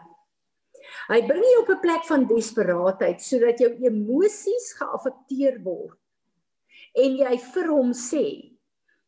[1.07, 5.97] Hy bring jou op 'n plek van desperaatheid sodat jou emosies geaffekteer word
[6.95, 8.51] en jy vir hom sê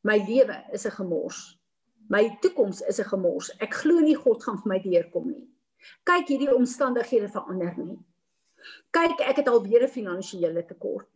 [0.03, 1.57] My lewe is 'n gemors.
[2.09, 3.51] My toekoms is 'n gemors.
[3.59, 5.47] Ek glo nie God gaan vir my deurkom nie.
[6.03, 7.97] Kyk hierdie omstandighede verander nie.
[8.91, 11.12] Kyk, ek het alweer 'n finansiële tekort.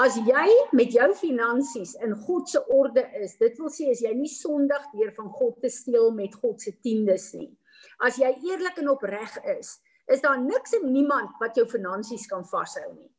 [0.00, 4.12] As jy met jou finansies in God se orde is, dit wil sê as jy
[4.16, 7.50] nie sondig deur van God te steel met God se tiendes nie.
[8.00, 9.74] As jy eerlik en opreg is,
[10.08, 13.10] is daar niks en niemand wat jou finansies kan vashou nie.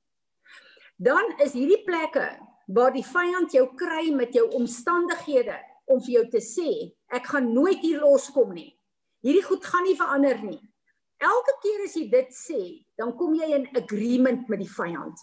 [0.98, 2.26] Dan is hierdie plekke
[2.74, 5.60] waar die vyand jou kry met jou omstandighede
[5.92, 6.70] om vir jou te sê
[7.14, 8.72] ek gaan nooit hier loskom nie.
[9.24, 10.62] Hierdie goed gaan nie verander nie.
[11.24, 12.62] Elke keer as jy dit sê,
[13.00, 15.22] dan kom jy in agreement met die vyand.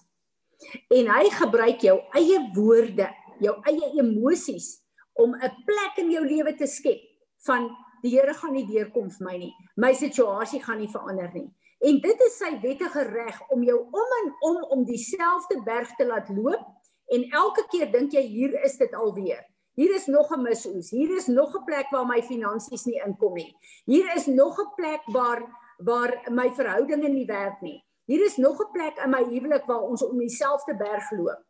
[0.89, 3.09] En hy gebruik jou eie woorde,
[3.41, 4.81] jou eie emosies
[5.15, 7.01] om 'n plek in jou lewe te skep
[7.47, 7.71] van
[8.03, 9.55] die Here gaan nie deurkom vir my nie.
[9.77, 11.51] My situasie gaan nie verander nie.
[11.81, 16.07] En dit is sy wettige reg om jou om en om om dieselfde berg te
[16.07, 16.67] laat loop
[17.15, 19.41] en elke keer dink jy hier is dit alweer.
[19.81, 20.91] Hier is nog 'n misoes.
[20.91, 23.57] Hier is nog 'n plek waar my finansies nie inkom nie.
[23.87, 25.43] Hier is nog 'n plek waar
[25.79, 27.83] waar my verhoudinge nie werk nie.
[28.11, 31.45] Hier is nog 'n plek in my huwelik waar ons om dieselfde berg loop.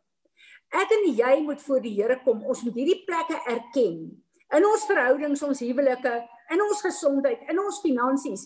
[0.69, 2.43] Ek en jy moet voor die Here kom.
[2.45, 4.23] Ons moet hierdie plekke erken.
[4.55, 6.13] In ons verhoudings, ons huwelike,
[6.53, 8.45] in ons gesondheid, in ons finansies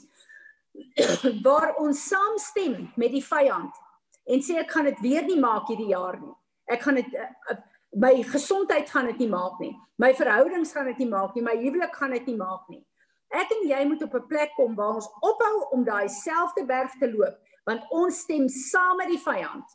[1.46, 3.74] waar ons saamstem met die vyand
[4.26, 6.34] en sê ek gaan dit weer nie maak hierdie jaar nie.
[6.72, 7.58] Ek gaan dit uh,
[7.96, 9.74] my gesondheid gaan dit nie maak nie.
[10.02, 11.44] My verhoudings gaan dit nie maak nie.
[11.46, 12.82] My huwelik gaan dit nie maak nie.
[13.36, 16.92] Ek en jy moet op 'n plek kom waar ons ophou om daai selfde berg
[17.00, 19.66] te loop, want ons stem saam met die vyand.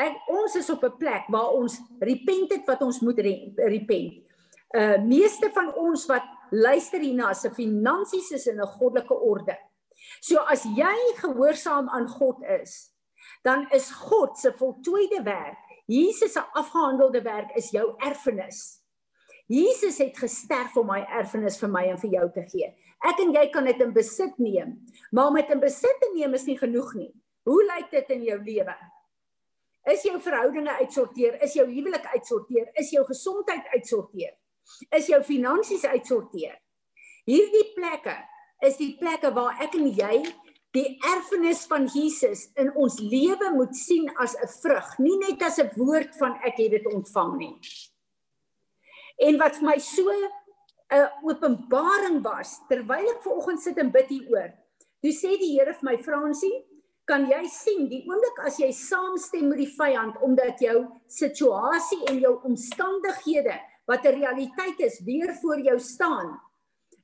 [0.00, 3.18] Ek ons is op 'n plek waar ons repent het wat ons moet
[3.56, 4.24] repent.
[4.74, 9.58] Uh meeste van ons wat luister hierna se finansies is in 'n goddelike orde.
[10.20, 12.92] So as jy gehoorsaam aan God is,
[13.42, 15.58] dan is God se voltooide werk
[15.90, 18.78] Jesus se afgehandelde werk is jou erfenis.
[19.46, 22.68] Jesus het gesterf om my erfenis vir my en vir jou te gee.
[23.00, 24.76] Ek en jy kan dit in besit neem,
[25.10, 27.12] maar om dit in besit te neem is nie genoeg nie.
[27.48, 28.74] Hoe lyk dit in jou lewe?
[29.88, 31.38] Is jou verhoudinge uitsorteer?
[31.42, 32.68] Is jou huwelik uitsorteer?
[32.76, 34.34] Is jou gesondheid uitsorteer?
[34.92, 36.58] Is jou finansies uitsorteer?
[37.28, 38.14] Hierdie plekke
[38.66, 40.20] is die plekke waar ek en jy
[40.76, 45.58] die erfenis van Jesus in ons lewe moet sien as 'n vrug, nie net as
[45.58, 47.56] 'n woord van ek het dit ontvang nie.
[49.18, 50.12] En wat vir my so
[50.90, 54.50] 'n openbaring was terwyl ek ver oggend sit en bid hieroor.
[55.02, 56.64] Toe sê die Here vir my Fransie,
[57.06, 62.20] kan jy sien die oomblik as jy saamstem met die vyand omdat jou situasie en
[62.20, 66.38] jou omstandighede wat 'n realiteit is weer voor jou staan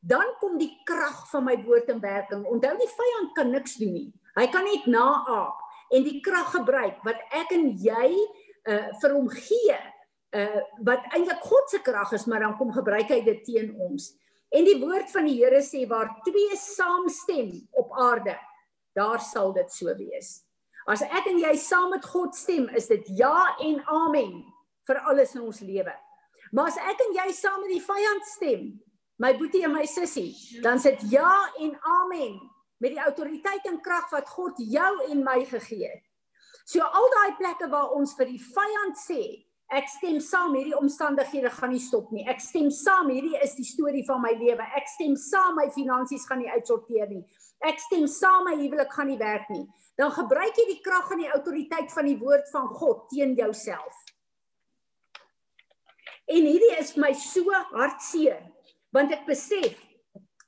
[0.07, 2.45] dan kom die krag van my woord in werking.
[2.47, 4.11] Onthou die vyand kan niks doen nie.
[4.39, 5.62] Hy kan net naaap
[5.97, 8.11] en die krag gebruik wat ek en jy
[8.66, 9.76] uh vir hom gee
[10.37, 14.12] uh wat eintlik God se krag is, maar dan kom gebruik hy dit teen ons.
[14.55, 18.37] En die woord van die Here sê waar twee saamstem op aarde,
[18.97, 20.43] daar sal dit so wees.
[20.87, 24.45] As ek en jy saam met God stem, is dit ja en amen
[24.87, 25.95] vir alles in ons lewe.
[26.55, 28.68] Maar as ek en jy saam met die vyand stem,
[29.18, 30.30] my boetie en my sussie,
[30.62, 32.39] dan sit ja en amen
[32.78, 36.05] met die autoriteit en krag wat God jou en my gegee het.
[36.66, 39.22] So al daai plekke waar ons vir die vyand sê,
[39.74, 42.22] ek stem saam hierdie omstandighede gaan nie stop nie.
[42.28, 44.62] Ek stem saam hierdie is die storie van my lewe.
[44.78, 47.24] Ek stem saam my finansies gaan nie uitsorteer nie.
[47.66, 49.64] Ek stem saam my huwelik gaan nie werk nie.
[49.98, 53.96] Dan gebruik jy die krag en die autoriteit van die woord van God teen jouself.
[56.26, 58.42] En hierdie is my so hartseer
[58.94, 59.76] want ek besef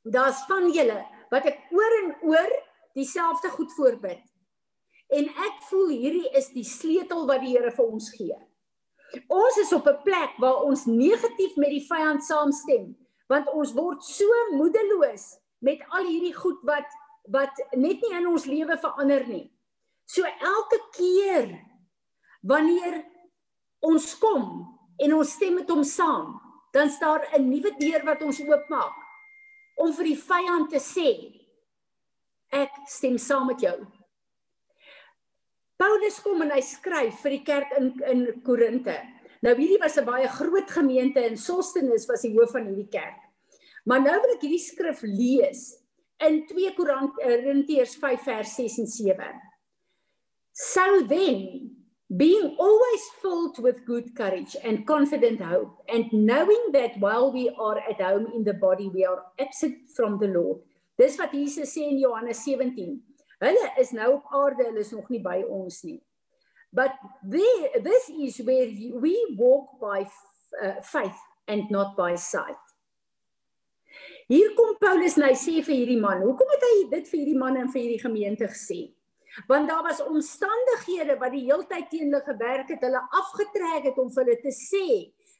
[0.09, 1.03] daar's van julle
[1.33, 2.53] wat ek oor en oor
[2.97, 4.23] dieselfde goed voorbid.
[5.09, 8.37] En ek voel hierdie is die sleutel wat die Here vir ons gee.
[9.29, 12.97] Ons is op 'n plek waar ons negatief met die vyand saamstem
[13.29, 16.89] want ons word so moedeloos met al hierdie goed wat
[17.29, 19.53] wat net nie in ons lewe verander nie.
[20.09, 21.51] So elke keer
[22.41, 23.05] wanneer
[23.85, 24.65] ons kom
[24.97, 26.41] en ons stem met hom saam,
[26.73, 28.97] dan staan 'n nuwe deur wat ons oopmaak
[29.77, 31.11] om vir die vyand te sê
[32.51, 33.87] ek stem saam met jou.
[35.79, 38.97] Paulus kom en hy skryf vir die kerk in in Korinte.
[39.43, 43.21] Nou hierdie was 'n baie groot gemeente en Sostenus was die hoof van hierdie kerk.
[43.87, 45.79] Maar nou wil ek hierdie skrif lees
[46.21, 49.35] in 2 Korintiërs 5 vers 6 en 7.
[50.53, 51.77] So then
[52.17, 57.79] being always filled with good courage and confident hope, and knowing that while we are
[57.79, 60.61] at home in the body, we are absent from the Lord.
[60.99, 63.08] Dis wat Jesus sê in Johannes 17.
[63.43, 66.01] Hulle is nou op aarde, hulle is nog nie by ons nie.
[66.73, 68.69] But they, this is where
[69.01, 70.05] we walk by
[70.61, 72.61] uh, faith and not by sight.
[74.29, 77.41] Hier kom Paulus en hy sê vir hierdie man, hoekom het hy dit vir hierdie
[77.41, 78.91] man en vir hierdie gemeente gesê?
[79.47, 84.11] want daar was omstandighede wat die heeltyd teen hulle gewerk het, hulle afgetrek het om
[84.13, 84.89] vir hulle te sê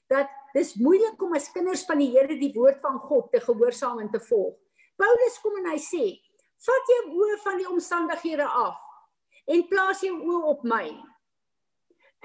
[0.09, 4.01] dat dis moeilik om as kinders van die Here die woord van God te gehoorsaam
[4.01, 4.57] en te volg.
[4.99, 6.05] Paulus kom en hy sê:
[6.67, 8.79] "Vat jou oë van die omstandighede af
[9.47, 10.87] en plaas jou oë op my."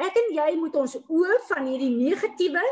[0.01, 2.63] Ek en jy moet ons oë van hierdie negatiewe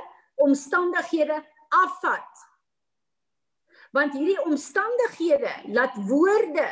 [0.41, 1.37] omstandighede
[1.69, 2.45] afvat.
[3.93, 6.67] Want hierdie omstandighede laat woorde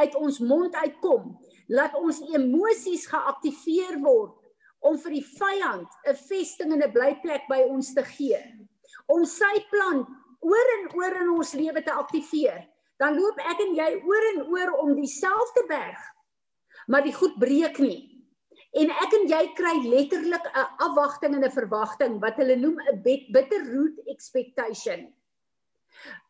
[0.00, 1.36] uit ons mond uitkom
[1.72, 4.34] laat ons emosies geaktiveer word
[4.82, 8.40] om vir die vyand 'n vesting en 'n blyplek by ons te gee.
[9.06, 10.02] Om sy plan
[10.40, 12.66] oor en oor in ons lewe te aktiveer.
[13.02, 15.98] Dan loop ek en jy oor en oor om dieselfde berg.
[16.86, 17.98] Maar die goed breek nie.
[18.78, 23.02] En ek en jy kry letterlik 'n afwagting en 'n verwagting wat hulle noem 'n
[23.02, 25.12] bitter root expectation.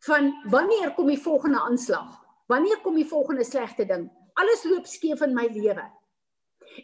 [0.08, 2.18] Van wanneer kom die volgende aanslag?
[2.48, 4.10] Wanneer kom die volgende slegte ding?
[4.34, 5.84] alles loop skeef in my lewe.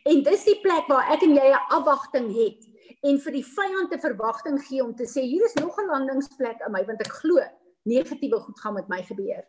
[0.08, 2.66] En dis die plek waar ek en jy 'n afwagting het
[3.08, 6.60] en vir die vyand 'n verwagting gee om te sê hier is nog 'n landingsplek
[6.66, 7.40] in my want ek glo
[7.84, 9.44] negatiewe goed gaan met my gebeur.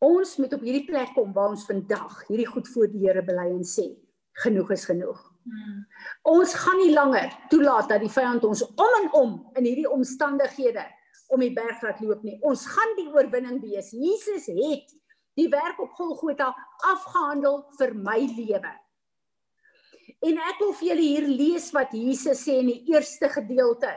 [0.00, 3.50] Ons moet op hierdie plek kom waar ons vandag hierdie goed voor die Here bely
[3.52, 3.90] en sê
[4.40, 5.18] genoeg is genoeg.
[5.44, 5.82] Hmm.
[6.30, 10.86] Ons gaan nie langer toelaat dat die vyand ons om en om in hierdie omstandighede
[11.30, 12.38] om die berg laat loop nie.
[12.46, 13.92] Ons gaan die oorwinning wees.
[13.92, 14.94] Jesus het
[15.38, 16.50] die werk op Golgotha
[16.90, 18.72] afgehandel vir my lewe.
[20.20, 23.92] En ek wil vir julle hier lees wat Jesus sê in die eerste gedeelte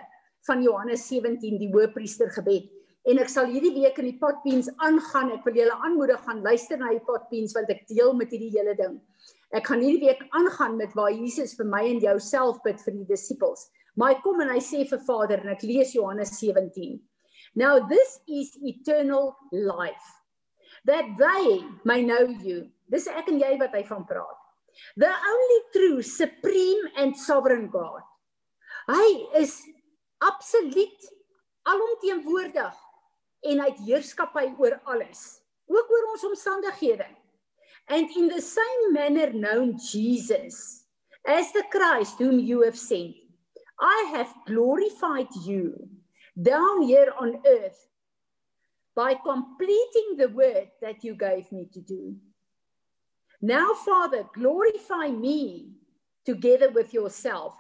[0.47, 2.69] van Johannes 17 die hoëpriester gebed.
[3.03, 5.33] En ek sal hierdie week in die potbeens aangaan.
[5.35, 8.75] Ek wil julle aanmoedig gaan luister na die potbeens want ek deel met hierdie hele
[8.79, 8.99] ding.
[9.53, 12.95] Ek gaan hierdie week aangaan met waar Jesus vir my en jou self bid vir
[13.01, 13.67] die disippels.
[13.99, 16.95] Maar hy kom en hy sê vir Vader en ek lees Johannes 17.
[17.59, 20.07] Now this is eternal life
[20.87, 22.69] that they may know you.
[22.89, 24.39] Dis ek en jy wat hy van praat.
[24.97, 28.01] The only true supreme and sovereign God.
[28.89, 29.05] Hy
[29.43, 29.59] is
[30.23, 31.11] absoluut
[31.69, 32.79] alomteenwoordig
[33.43, 37.07] en hy het heerskappy oor alles, ook oor ons omstandighede.
[37.87, 40.85] And in the same manner known Jesus
[41.27, 43.15] as the Christ whom you have sent.
[43.79, 45.89] I have glorified you
[46.41, 47.87] down here on earth
[48.95, 52.15] by completing the work that you gave me to do.
[53.41, 55.73] Now, Father, glorify me
[56.25, 57.55] together with yourself,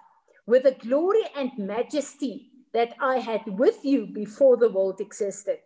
[0.45, 5.59] with the glory and majesty that I had with you before the world existed.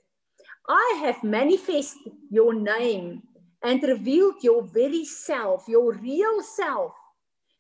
[0.68, 3.24] I have manifested your name
[3.63, 6.93] and revealed your very self, your real self,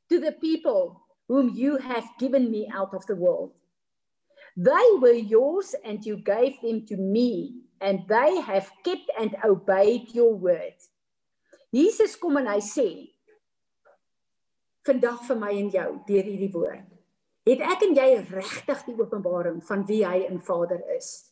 [0.09, 3.51] to the people whom you have given me out of the world.
[4.55, 10.13] They were yours and you gave them to me and they have kept and obeyed
[10.13, 10.73] your word.
[11.73, 12.87] Jesus kom en hy sê
[14.87, 16.87] vandag vir my en jou deur hierdie woord.
[17.47, 21.26] Het ek en jy regtig die openbaring van wie hy in Vader is?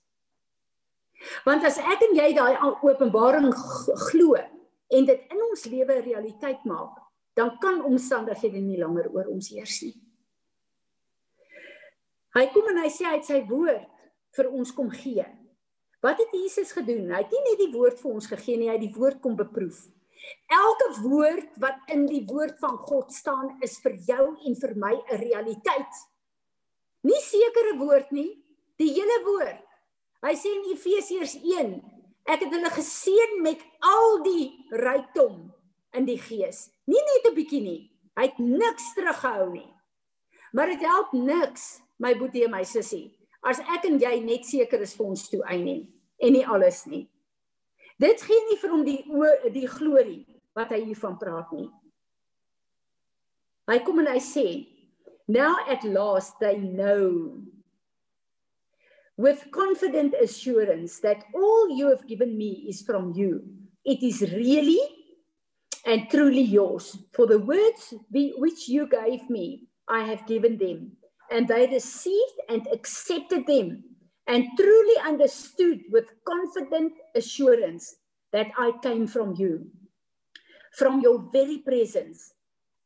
[1.46, 2.56] Want as ek en jy daai
[2.86, 3.50] openbaring
[4.10, 7.00] glo en dit in ons lewe realiteit maak,
[7.36, 9.96] dan kan omstandighede nie langer oor ons heers nie.
[12.36, 13.88] Hy kom en hy sê het sy woord
[14.36, 15.24] vir ons kom gee.
[16.04, 17.08] Wat het Jesus gedoen?
[17.10, 19.38] Hy het nie net die woord vir ons gegee nie, hy het die woord kom
[19.40, 19.86] beproef.
[20.52, 24.94] Elke woord wat in die woord van God staan is vir jou en vir my
[24.94, 26.02] 'n realiteit.
[27.04, 28.44] Nie sekere woord nie,
[28.78, 29.65] die hele woord.
[30.24, 31.74] Hy sê in Efesiërs 1,
[32.26, 35.52] ek het hulle geseën met al die rykdom
[35.96, 36.70] in die gees.
[36.88, 37.92] Nie net 'n bietjie nie.
[38.16, 39.74] Hy het niks teruggehou nie.
[40.54, 43.12] Maar dit help niks my boetie en my sussie,
[43.44, 45.88] as ek en jy net seker is vir ons toe eienaam
[46.20, 47.10] en nie alles nie.
[48.00, 49.04] Dit gee nie vir hom die
[49.56, 51.70] die glorie wat hy hiervan praat nie.
[53.68, 54.68] Hy kom en hy sê,
[55.28, 57.42] "Now at last they know
[59.18, 63.44] with confident assurance that all you have given me is from you.
[63.86, 64.80] It is really
[65.86, 66.98] and truly yours.
[67.14, 70.94] For the words which you gave me, I have given them,
[71.32, 73.84] and they received and accepted them
[74.28, 77.96] and truly understood with confident assurance
[78.34, 79.68] that I came from you,
[80.78, 82.34] from your very presence.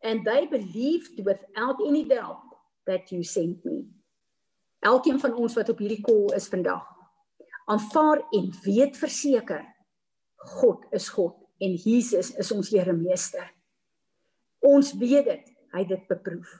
[0.03, 2.41] And they believed without any doubt
[2.87, 3.85] that you sent me.
[4.79, 6.85] Elkeen van ons wat op hierdie call is vandag,
[7.67, 9.65] aanvaar en weet verseker
[10.39, 13.43] God is God en Jesus is ons Here meester.
[14.63, 16.53] Ons weet dit, hy het dit beproef.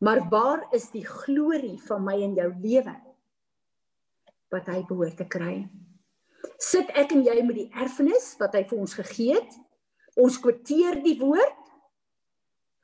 [0.00, 2.94] Maar waar is die glorie van my en jou lewe
[4.52, 5.66] wat hy behoort te kry?
[6.62, 9.56] Sit ek en jy met die erfenis wat hy vir ons gegee het?
[10.16, 11.62] Ons kwoteer die woord,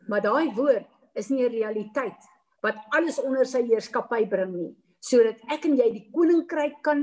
[0.09, 2.29] maar daai woord is nie 'n realiteit
[2.63, 4.71] wat alles onder sy heerskappy bring nie,
[5.03, 7.03] sodat ek en jy die koninkryk kan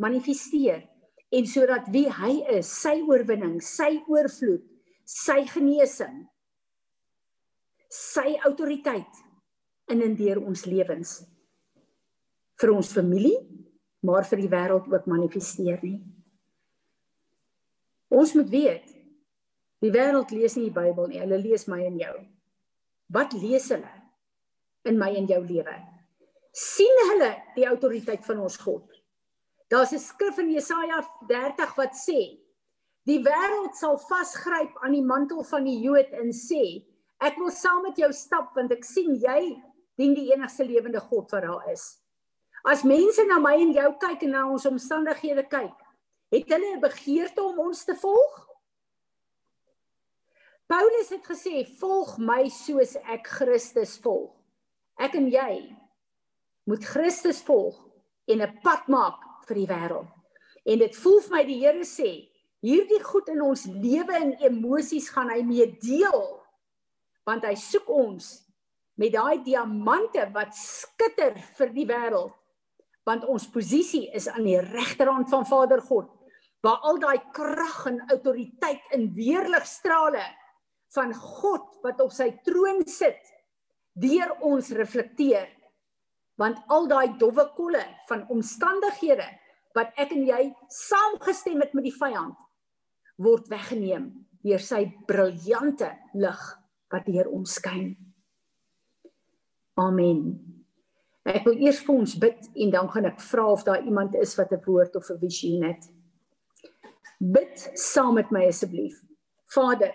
[0.00, 0.84] manifesteer
[1.34, 4.64] en sodat wie hy is, sy oorwinning, sy oorvloed,
[5.08, 6.22] sy genesing,
[7.92, 9.24] sy autoriteit
[9.92, 11.18] in en deur ons lewens
[12.58, 13.38] vir ons familie,
[14.02, 15.98] maar vir die wêreld ook manifesteer nie.
[18.14, 18.88] Ons moet weet,
[19.84, 22.14] die wêreld lees nie die Bybel nie, hulle lees my en jou.
[23.14, 23.97] Wat lees hulle
[24.84, 25.98] in my en jou lewe?
[26.58, 28.86] sien hulle die autoriteit van ons God?
[29.70, 32.40] Daar's 'n skrif in Jesaja 30 wat sê:
[33.04, 36.84] Die wêreld sal vasgryp aan die mantel van die Jood en sê:
[37.20, 39.62] Ek wil saam met jou stap want ek sien jy
[39.96, 42.00] dien die enigste lewende God wat daar is.
[42.64, 45.74] As mense na my en jou kyk en na ons omstandighede kyk,
[46.30, 48.48] het hulle 'n begeerte om ons te volg?
[50.66, 54.37] Paulus het gesê, "Volg my soos ek Christus volg."
[54.98, 55.52] Ek en jy
[56.68, 57.78] moet Christus volg
[58.28, 60.08] en 'n pad maak vir die wêreld.
[60.66, 62.28] En dit voel vir my die Here sê,
[62.60, 66.38] hierdie goed in ons lewe en emosies gaan hy mee deel
[67.28, 68.48] want hy soek ons
[68.98, 72.32] met daai diamante wat skitter vir die wêreld.
[73.06, 76.08] Want ons posisie is aan die regterhand van Vader God,
[76.64, 80.24] waar al daai krag en autoriteit in weerligstrale
[80.96, 83.20] van God wat op sy troon sit,
[84.00, 85.48] deur ons reflekteer.
[86.38, 89.26] Want al daai dowwe kolle van omstandighede
[89.76, 90.42] wat ek en jy
[90.72, 92.36] saamgestem het met die vyand
[93.18, 94.10] word weggeneem
[94.46, 96.44] deur sy briljante lig
[96.92, 97.90] wat deur ons skyn.
[99.78, 100.22] Amen.
[101.28, 104.34] Ek wil eers vir ons bid en dan gaan ek vra of daar iemand is
[104.38, 105.84] wat 'n woord of 'n visioen het.
[107.20, 109.02] Bid saam met my asseblief.
[109.46, 109.92] Vader,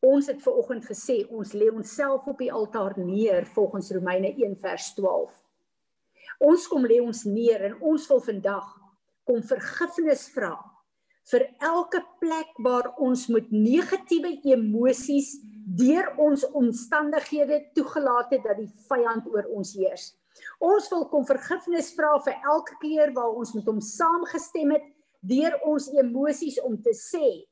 [0.00, 4.56] ons het ver oggend gesê ons lê onsself op die altaar neer volgens Romeine 1
[4.62, 5.32] vers 12.
[6.40, 8.68] Ons kom lê ons neer en ons wil vandag
[9.28, 10.54] kom vergifnis vra
[11.30, 15.34] vir elke plek waar ons met negatiewe emosies
[15.78, 20.14] deur ons omstandighede toegelaat het dat die vyand oor ons heers.
[20.64, 24.88] Ons wil kom vergifnis vra vir elke keer waar ons met hom saamgestem het
[25.20, 27.44] deur ons emosies om te sê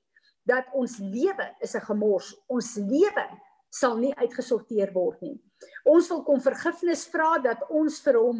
[0.49, 2.33] dat ons lewe is 'n gemors.
[2.47, 3.27] Ons lewe
[3.71, 5.37] sal nie uitgesorteer word nie.
[5.85, 8.39] Ons wil kom vergifnis vra dat ons vir hom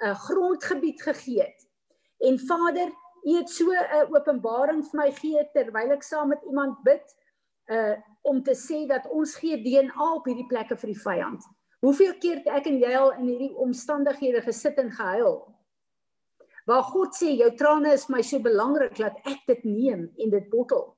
[0.00, 1.68] 'n grondgebied gegee het.
[2.18, 2.90] En Vader,
[3.24, 7.16] U het so 'n openbaring vir my gee terwyl ek saam met iemand bid
[7.66, 11.42] uh om te sê dat ons gee DNA op hierdie plekke vir die vyand.
[11.80, 15.38] Hoeveel keer het ek en jy al in hierdie omstandighede gesit en gehuil?
[16.66, 20.50] Waar God sê jou trane is my so belangrik dat ek dit neem en dit
[20.50, 20.96] bottel.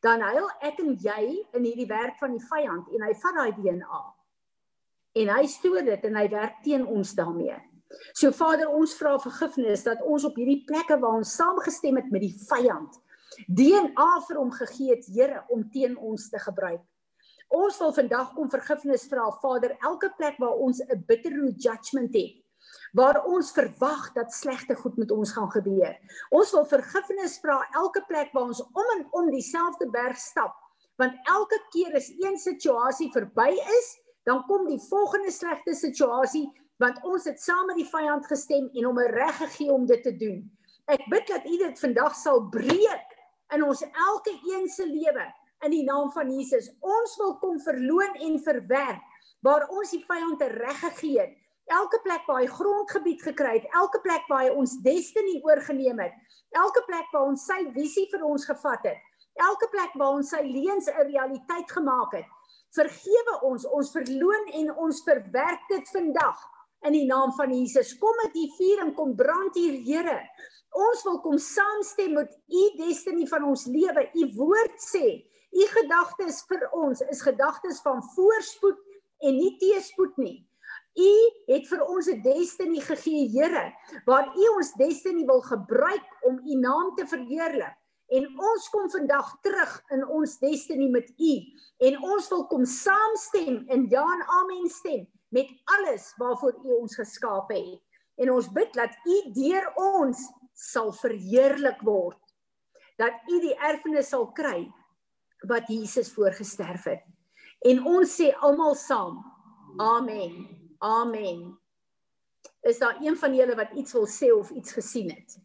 [0.00, 1.22] Dan huil ek en jy
[1.56, 4.00] in hierdie werk van die vyand en hy vat daai DNA.
[5.20, 7.58] En hy stoor dit en hy werk teen ons daarmee.
[8.14, 12.22] So Vader, ons vra vergifnis dat ons op hierdie plekke waar ons saamgestem het met
[12.22, 13.00] die vyand
[13.46, 16.82] DNA vir hom gegee het, Here, om teen ons te gebruik.
[17.50, 22.36] Ons wil vandag kom vergifnis vra, Vader, elke plek waar ons 'n bitter judgment het,
[22.92, 25.96] waar ons verwag dat slegte goed met ons gaan gebeur.
[26.30, 30.54] Ons wil vergifnis vra elke plek waar ons om en om dieselfde berg stap,
[30.96, 33.90] want elke keer as een situasie verby is,
[34.28, 36.48] dan kom die volgende slegte situasie
[36.80, 40.02] want ons het saam met die vyand gestem en hom 'n reg gegee om dit
[40.02, 40.38] te doen.
[40.88, 43.08] Ek bid dat U dit vandag sal breek
[43.54, 45.26] in ons elke een se lewe
[45.64, 46.70] in die naam van Jesus.
[46.80, 49.02] Ons wil kom verloon en verwerk
[49.40, 51.36] waar ons die vyand reg gegee het.
[51.70, 56.14] Elke plek waar hy grondgebied gekry het, elke plek waar hy ons destiny oorgeneem het,
[56.58, 58.98] elke plek waar ons sy visie vir ons gevat het,
[59.38, 62.26] elke plek waar ons sy leuns 'n realiteit gemaak het.
[62.74, 66.38] Vergewe ons, ons verloon en ons verwerk dit vandag
[66.86, 67.98] in die naam van Jesus.
[67.98, 70.20] Kom met u vuur en kom brand hier, Here.
[70.70, 74.10] Ons wil kom saamstem met u destiny van ons lewe.
[74.14, 78.78] U woord sê, u gedagtes vir ons is gedagtes van voorspoed
[79.26, 80.38] en nie teëspoed nie.
[80.98, 81.10] U
[81.52, 83.72] het vir ons 'n destiny gegee, Here,
[84.06, 87.76] waar u ons destiny wil gebruik om u naam te verheerlik.
[88.08, 91.34] En ons kom vandag terug in ons destiny met u
[91.78, 96.94] en ons wil kom saamstem in ja en amen stem met alles waarvoor u ons
[96.94, 97.78] geskaap het.
[98.16, 100.18] En ons bid dat u deur ons
[100.52, 102.18] sal verheerlik word
[103.00, 104.66] dat u die erfenis sal kry
[105.48, 107.04] wat Jesus voorgesterf het.
[107.64, 109.22] En ons sê almal saam.
[109.80, 110.59] Amen.
[110.80, 111.58] Amen.
[112.60, 115.38] Is daar een van julle wat iets wil sê of iets gesien het?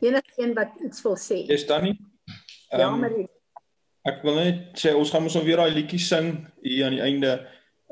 [0.00, 1.46] Enige een wat iets wil sê?
[1.46, 1.96] Is dan nie?
[2.68, 3.28] Ja, um, Marie.
[4.02, 6.32] Ek wil net sê ons gaan mos nou weer daai liedjie sing
[6.64, 7.34] hier aan die einde.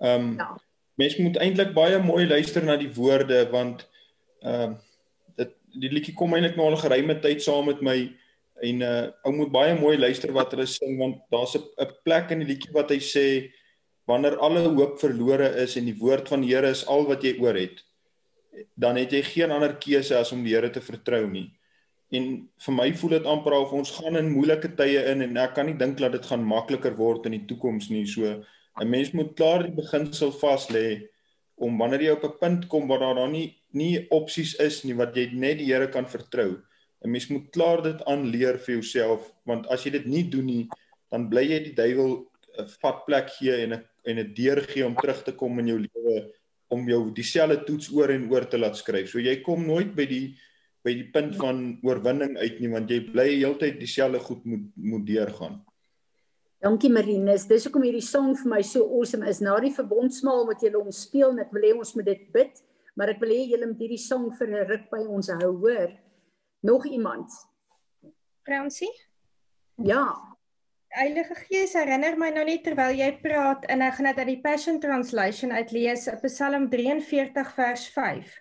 [0.03, 0.55] Ehm um, ja.
[0.99, 3.85] Mense moet eintlik baie mooi luister na die woorde want
[4.43, 4.79] ehm uh,
[5.39, 5.53] dit
[5.85, 7.99] die liedjie kom eintlik al 'n geruime tyd saam met my
[8.63, 12.41] en uh ou moet baie mooi luister wat hulle sing want daar's 'n plek in
[12.45, 13.27] die liedjie wat hy sê
[14.07, 17.39] wanneer alle hoop verlore is en die woord van die Here is al wat jy
[17.41, 17.85] oor het
[18.75, 21.59] dan het jy geen ander keuse as om die Here te vertrou nie
[22.15, 22.29] en
[22.65, 25.69] vir my voel dit amper of ons gaan in moeilike tye in en ek kan
[25.69, 28.07] nie dink dat dit gaan makliker word in die toekoms nie.
[28.07, 28.25] So
[28.81, 31.09] 'n mens moet klaar die beginsel vas lê
[31.57, 34.95] om wanneer jy op 'n punt kom waar daar dan nie nie opsies is nie
[34.95, 36.63] wat jy net die Here kan vertrou.
[37.05, 40.69] 'n Mens moet klaar dit aanleer vir jouself want as jy dit nie doen nie,
[41.11, 42.27] dan bly jy die duiwel
[42.59, 45.69] 'n vat plek gee en 'n en 'n deur gee om terug te kom in
[45.69, 46.33] jou lewe
[46.69, 49.11] om jou dieselfde toets oor en oor te laat skryf.
[49.11, 50.37] So jy kom nooit by die
[50.85, 55.07] by die punt van oorwinning uit nie want jy bly heeltyd dieselfde goed moet moet
[55.07, 55.59] deurgaan.
[56.59, 57.47] Dankie Marinus.
[57.47, 59.41] Dis hoekom hierdie song vir my so awesome is.
[59.41, 62.63] Na die verbondsmaal wat julle ons speel en ek wil hê ons moet dit bid,
[62.99, 65.93] maar ek wil hê julle moet hierdie song vir 'n ruk by ons hou, hoor.
[66.61, 67.33] Nog iemand?
[68.43, 68.93] Fransie?
[69.75, 70.37] Ja.
[70.89, 74.41] Heilige Gees herinner my nou net terwyl jy praat en ek gaan dit uit die
[74.43, 78.33] Passion Translation uitlees, Psalm 43 vers 5.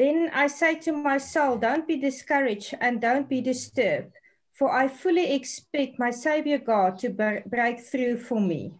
[0.00, 4.16] Then I say to my soul, don't be discouraged and don't be disturbed,
[4.56, 8.72] for I fully expect my Savior God to break through for me.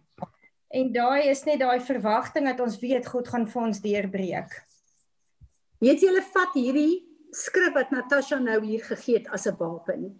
[0.73, 4.57] En daai is net daai verwagting dat ons weet God gaan vir ons deurbreek.
[5.83, 10.19] Weet julle vat hierdie skrif wat Natasha nou hier gegee het as 'n wapen.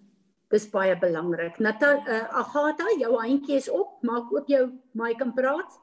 [0.50, 1.60] Dis baie belangrik.
[1.60, 4.04] Nata uh, Agatha, jou handjie is op.
[4.04, 5.80] Maak oop jou mic en praat.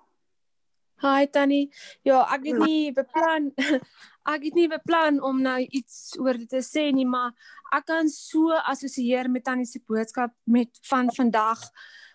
[1.01, 1.71] Hi Tannie.
[2.03, 3.53] Ja, ek het nie beplan
[4.35, 7.33] ek het nie beplan om nou iets oor dit te sê nie, maar
[7.73, 11.63] ek kan so assosieer met Tannie se boodskap met van vandag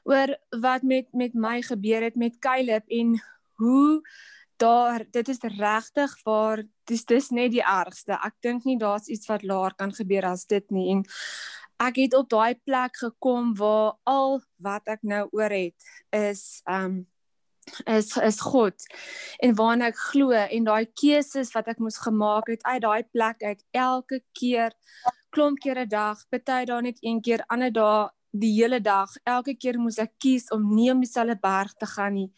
[0.03, 3.15] oor wat met met my gebeur het met Caleb en
[3.61, 4.01] hoe
[4.57, 8.13] daar dit is regtig waar dis dis net die ergste.
[8.13, 11.03] Ek dink nie daar's iets wat laer kan gebeur as dit nie en
[11.83, 17.03] ek het op daai plek gekom waar al wat ek nou oor het is um
[17.87, 18.85] is is God
[19.39, 23.43] en waarna ek glo en daai keuses wat ek moes gemaak het uit daai plek
[23.43, 24.75] uit elke keer
[25.33, 29.53] klomp keer 'n dag party daar net een keer ander dae die hele dag elke
[29.55, 32.31] keer moes ek kies om nie om dieselfde berg te gaan nie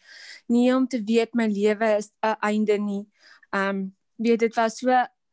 [0.52, 3.04] nie om te weet my lewe is 'n einde nie
[3.52, 4.90] um weet dit was so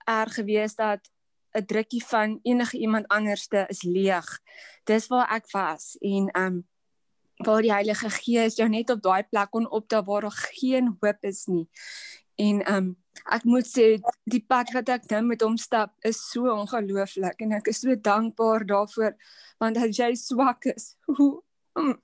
[0.07, 1.13] erg geweest dat
[1.53, 4.39] 'n drukkie van enige iemand anderste is leeg.
[4.83, 6.67] Dis waar ek was en um
[7.37, 11.17] waar die Heilige Gees jou net op daai plek kon optel waar daar geen hoop
[11.21, 11.69] is nie.
[12.35, 13.87] En um ek moet sê
[14.29, 17.95] die pad wat ek nou met hom stap is so ongelooflik en ek is so
[17.95, 19.15] dankbaar daarvoor
[19.63, 21.31] want as jy swak is, hoe
[21.79, 21.97] mm,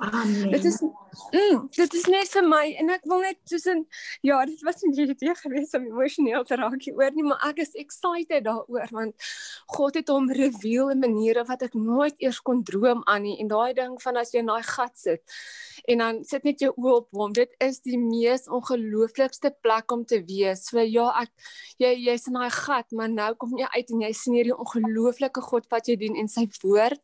[0.00, 0.50] Amen.
[0.50, 3.82] Dit is mm, dit is net vir my en ek wil net tussen
[4.24, 7.76] ja, dit was nie idee gewees om emosioneel te raak hieroor nie, maar ek is
[7.82, 9.28] excited daaroor want
[9.76, 13.52] God het hom reveal in maniere wat ek nooit eers kon droom aan nie en
[13.52, 15.36] daai ding van as jy in daai gat sit
[15.88, 17.32] en dan sit net jou oë op hom.
[17.36, 20.66] Dit is die mees ongelooflikste plek om te wees.
[20.68, 21.30] So ja, ek
[21.80, 25.44] jy jy's in daai gat, maar nou kom jy uit en jy sien hierdie ongelooflike
[25.46, 27.00] God wat jy dien en sy woord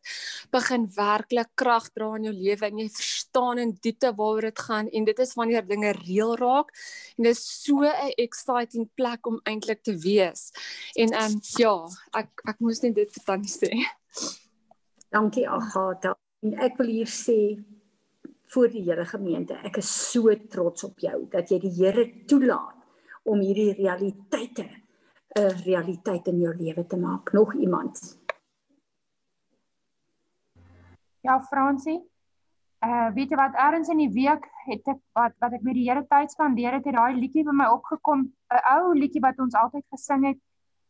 [0.53, 4.89] begin werklik krag dra in jou lewe en jy verstaan in diepte waaroor dit gaan
[4.89, 6.71] en dit is wanneer dinge reël raak
[7.17, 10.51] en dit is so 'n exciting plek om eintlik te wees.
[10.93, 11.75] En ehm um, ja,
[12.11, 13.71] ek ek moes net dit vir tannie sê.
[15.09, 16.17] Dankie Agatha.
[16.43, 17.57] En ek wil hier sê
[18.47, 22.75] voor die Here gemeente, ek is so trots op jou dat jy die Here toelaat
[23.23, 24.67] om hierdie realiteite
[25.37, 27.31] 'n realiteit in jou lewe te maak.
[27.33, 28.17] Nog iemand?
[31.21, 32.01] Ja, Fransie.
[32.85, 35.87] Uh weet jy wat ergens in die week het ek wat wat ek met die
[35.89, 39.55] Here tyd spandeer het, het daai liedjie by my opgekom, 'n ou liedjie wat ons
[39.55, 40.39] altyd gesing het.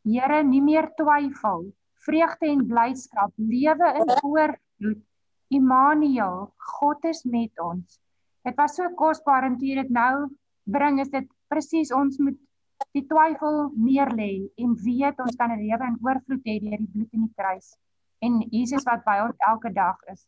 [0.04, 1.72] Here, nie meer twyfel,
[2.06, 5.04] vreugde en blydskap, lewe in oorvloed.
[5.50, 8.00] Immanuel, God is met ons.
[8.44, 10.28] Dit was so kosbaar en toe jy dit nou
[10.68, 12.38] bring, is dit presies ons moet
[12.96, 17.14] die twyfel neerlê en weet ons kan 'n lewe in oorvloed hê deur die bloed
[17.14, 17.78] in die kruis
[18.22, 20.28] en Jesus wat by ons elke dag is.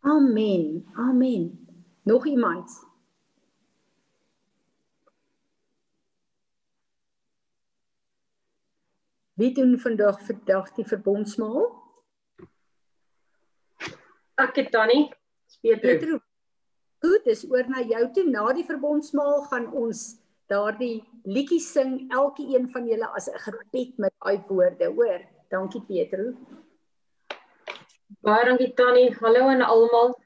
[0.00, 0.86] Amen.
[0.96, 1.68] Amen.
[2.02, 2.88] Nog iemand?
[9.40, 11.68] Wie doen vandag vandag die verbondsmaal?
[14.34, 15.08] Ek het Tannie.
[15.60, 16.18] Petro.
[17.00, 18.26] Goed, dis oor na jou toe.
[18.28, 20.02] Na die verbondsmaal gaan ons
[20.52, 25.20] daardie liedjie sing elke een van julle as 'n gebed met daai woorde, hoor.
[25.48, 26.34] Dankie Petro.
[28.18, 29.14] Baie dankie Tannie.
[29.22, 30.16] Hallo aan almal.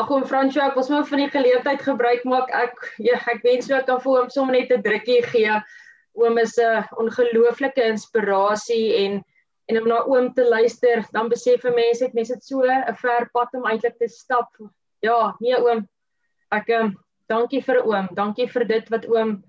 [0.00, 2.48] Ag oom Fransjo, ek was maar van die geleentheid gebruik maak.
[2.56, 5.58] Ek ja, ek wens ook kan vir hom sommer net 'n drukkie gee.
[6.16, 9.22] Oom is 'n ongelooflike inspirasie en
[9.68, 12.96] en om na oom te luister, dan besef 'n mens het mense dit so 'n
[12.96, 14.48] ver pad om eintlik te stap.
[15.02, 15.86] Ja, nee oom.
[16.50, 16.96] Ek um,
[17.28, 18.08] dankie vir oom.
[18.14, 19.44] Dankie vir dit wat oom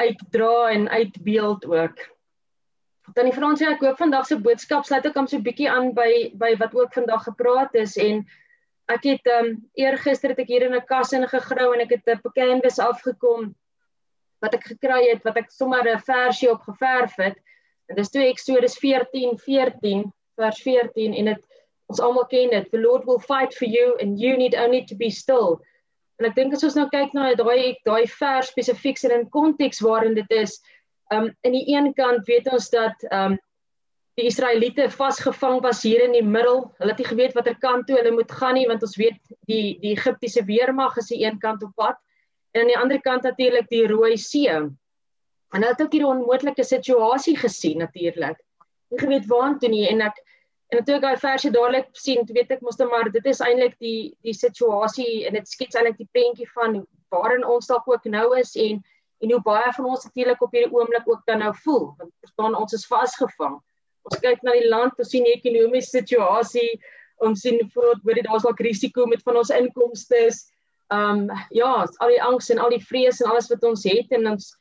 [0.00, 2.15] uitdra en uitbeeld ook.
[3.14, 6.32] Tannie Fransie, ek hoop vandag se boodskap sluit ook om so 'n bietjie aan by
[6.34, 8.26] by wat ook vandag gepraat is en
[8.88, 12.32] ek het um eergister het ek hier in 'n kas ingegrou en ek het 'n
[12.34, 13.54] canvas afgekom
[14.42, 17.36] wat ek gekry het wat ek sommer 'n versie op geverf het.
[17.88, 21.42] En dis toe Eksodus 14 14 vers 14 en dit
[21.86, 22.70] ons almal ken dit.
[22.70, 25.60] The Lord will fight for you and you need only to be still.
[26.18, 29.80] En ek dink as ons nou kyk na daai daai vers spesifiek en in konteks
[29.80, 30.60] waarin dit is,
[31.14, 33.38] um in die een kant weet ons dat um
[34.16, 36.62] die Israeliete vasgevang was hier in die middel.
[36.78, 39.18] Hulle het nie geweet watter kant toe hulle moet gaan nie want ons weet
[39.50, 42.00] die die Egiptiese weermag is aan een kant op pad
[42.52, 44.48] en aan die ander kant natuurlik die Rooi See.
[44.48, 44.72] En
[45.50, 48.40] hulle het ook hierdie onmoontlike situasie gesien natuurlik.
[48.90, 50.22] Nie geweet waartoe nie en ek
[50.74, 53.76] en toe ek daai versie dadelik sien, weet ek mos net maar dit is eintlik
[53.78, 56.80] die die situasie en dit skets eintlik die prentjie van
[57.14, 58.80] waarin ons dalk ook nou is en
[59.24, 61.86] en hoe baie van ons natuurlik op hierdie oomblik ook dan nou voel.
[61.96, 63.56] Want verstaan ons is vasgevang.
[64.06, 66.76] Ons kyk na die land, ons sien die ekonomiese situasie,
[67.24, 70.28] ons sien voordat hoor jy daar's dalk risiko met van ons inkomste.
[70.92, 74.12] Ehm um, ja, al die angs en al die vrees en alles wat ons het
[74.14, 74.52] en ons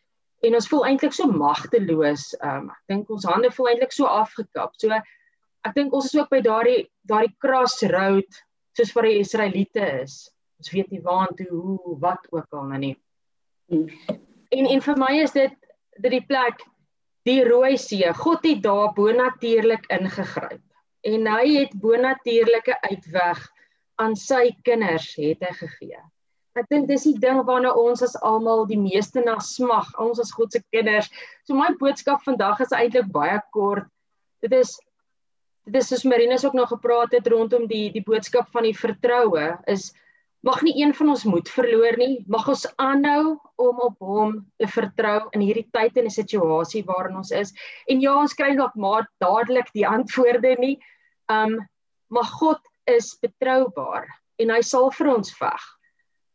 [0.45, 2.32] en ons voel eintlik so magteloos.
[2.39, 4.74] Ehm um, ek dink ons hande voel eintlik so afgekap.
[4.82, 8.41] So ek dink ons is ook by daardie daardie crossroad
[8.76, 10.24] soos vir die Israeliete is.
[10.60, 12.95] Ons weet nie waantoe hoe wat ook al nou nie.
[14.56, 15.53] En en vir my is dit
[16.03, 16.64] dit die plek
[17.28, 18.08] die Rooi See.
[18.22, 20.64] God het daar bonatuurlik ingegryp.
[21.06, 23.41] En hy het bonatuurlike uitweg
[24.01, 26.01] aan sy kinders het hy gegee.
[26.56, 30.32] Ek dink dis die ding waarna ons as almal die meeste na smag, ons as
[30.36, 31.10] God se kinders.
[31.43, 33.89] So my boodskap vandag is eintlik baie kort.
[34.43, 34.78] Dit is
[35.66, 39.56] dit is soos Marinus ook nog gepraat het rondom die die boodskap van die vertroue
[39.72, 39.89] is
[40.46, 42.24] mag nie een van ons moed verloor nie.
[42.30, 47.18] Mag ons aanhou om op hom te vertrou in hierdie tyd en 'n situasie waarin
[47.18, 47.54] ons is.
[47.89, 50.78] En ja, ons kry dalk maar dadelik die antwoorde nie.
[51.30, 51.58] Um
[52.10, 54.06] maar God is betroubaar
[54.38, 55.64] en hy sal vir ons veg.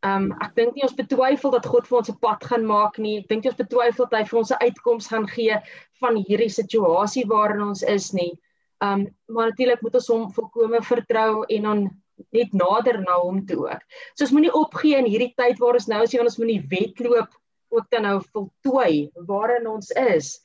[0.03, 3.19] Um ek dink nie ons betwyfel dat God vir ons 'n pad gaan maak nie.
[3.19, 5.55] Ek dink nie ons betwyfel dat hy vir ons 'n uitkoms gaan gee
[6.01, 8.37] van hierdie situasie waarin ons is nie.
[8.81, 13.65] Um maar natuurlik moet ons hom volkome vertrou en dan net nader na hom toe
[13.67, 13.83] ook.
[14.15, 17.33] So ons moenie opgee in hierdie tyd waar ons nou is, want ons moenie wedloop
[17.71, 20.39] ook dan nou voltooi waarin ons is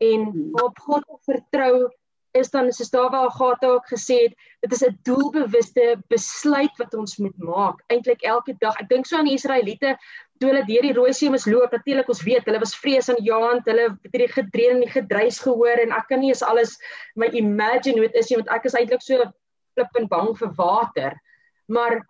[0.00, 0.52] en hmm.
[0.64, 1.90] op God vertrou
[2.32, 6.94] is dan soos daar waar Agatha ook gesê het, dit is 'n doelbewuste besluit wat
[6.94, 8.76] ons moet maak eintlik elke dag.
[8.80, 9.98] Ek dink so aan die Israeliete
[10.38, 11.72] toe hulle deur die Rooi See moes loop.
[11.72, 15.38] Natuurlik ons weet, hulle was vrees aan jaand, hulle het die gedreun en die gedruis
[15.38, 16.78] gehoor en ek kan nie eens alles
[17.14, 19.32] my imagine hoe dit is nie want ek is eintlik so
[19.74, 21.18] flip en bang vir water.
[21.68, 22.00] Maar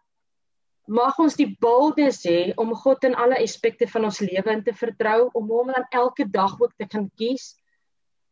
[0.91, 4.75] mag ons die boldness hê om God in alle aspekte van ons lewe in te
[4.75, 7.55] vertrou, om hom dan elke dag ook te gaan kies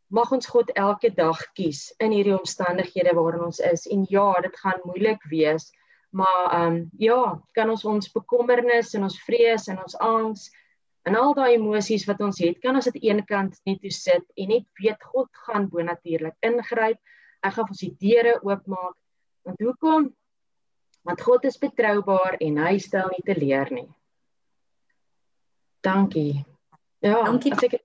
[0.09, 4.55] mag ons God elke dag kies in hierdie omstandighede waarin ons is en ja, dit
[4.63, 5.69] gaan moeilik wees,
[6.17, 7.21] maar ehm um, ja,
[7.57, 10.47] kan ons ons bekommernis en ons vrees en ons angs
[11.09, 14.51] en al daai emosies wat ons het, kan ons dit eenkant net toe sit en
[14.55, 16.99] net weet God gaan bonatuurlik ingryp.
[17.45, 18.97] Hy gaan ons die deure oopmaak.
[19.49, 20.17] Want hoekom?
[21.09, 23.87] Want God is betroubaar en hy stel nie teleur nie.
[25.81, 26.45] Dankie.
[27.01, 27.55] Ja, dankie.
[27.57, 27.79] As ek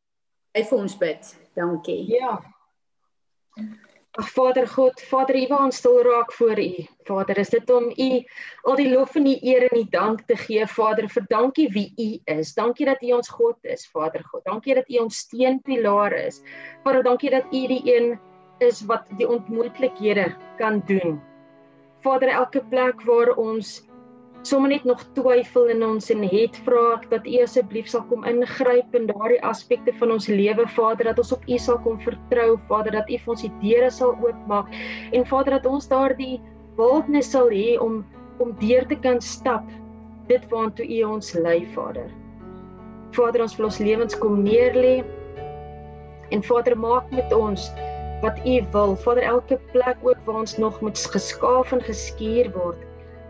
[0.58, 1.32] hy vir ons bid.
[1.56, 2.02] Dankie.
[2.12, 2.36] Ja.
[4.20, 6.86] Ag Vader God, Vader, U wil ons stil raak voor U.
[7.08, 8.12] Vader, is dit om U
[8.70, 11.88] al die lof en die eer en die dank te gee, Vader, vir dankie wie
[11.96, 12.54] U is.
[12.60, 14.44] Dankie dat U ons God is, Vader God.
[14.52, 16.44] Dankie dat U ons steunpilaar is.
[16.84, 18.18] Vader, dankie dat U die een
[18.60, 21.22] is wat die onmoontlikhede kan doen.
[22.04, 23.80] Vader, elke plek waar ons
[24.44, 28.96] sommer net nog twyfel in ons en het vra dat U asseblief sal kom ingryp
[28.98, 32.98] in daardie aspekte van ons lewe Vader dat ons op U sal kom vertrou Vader
[33.00, 34.74] dat U vir ons die deure sal oopmaak
[35.16, 36.42] en Vader dat ons daardie
[36.76, 38.02] boldness sal hê om
[38.44, 39.64] om deur te kan stap
[40.28, 42.10] dit waartoe U ons lei Vader.
[43.16, 44.98] Vader ons wil ons lewens kom neerlê
[46.36, 47.70] en Vader maak met ons
[48.24, 52.82] wat U wil Vader elke plek ook waar ons nog moet geskaaf en geskuur word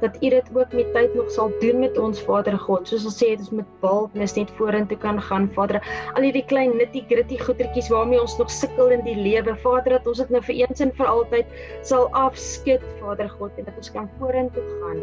[0.04, 2.88] dat U dit ook met tyd nog sal doen met ons Vader God.
[2.88, 5.80] Soos ons sê, dit is met boldness net vorentoe kan gaan, Vader.
[6.18, 10.20] Al hierdie klein nitty-gritty goetertjies waarmee ons nog sukkel in die lewe, Vader, dat ons
[10.20, 11.56] dit nou vir eens en vir altyd
[11.88, 15.00] sal afskud, Vader God, en dat ons kan vorentoe gaan.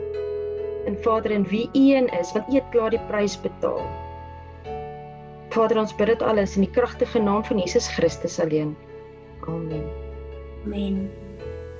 [0.91, 3.81] En Vader, en wie U een is, want U het klaar die prys betaal.
[5.51, 8.77] Vader, ons bid dit alles in die kragtige naam van Jesus Christus alleen.
[9.49, 9.85] Amen.
[10.65, 11.11] Amen.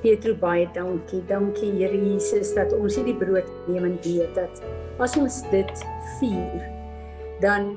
[0.01, 1.21] Pietro baie dankie.
[1.29, 4.63] Dankie Here Jesus dat ons hierdie brood neem en weet dat
[5.01, 5.83] as ons dit
[6.19, 6.63] vier,
[7.45, 7.75] dan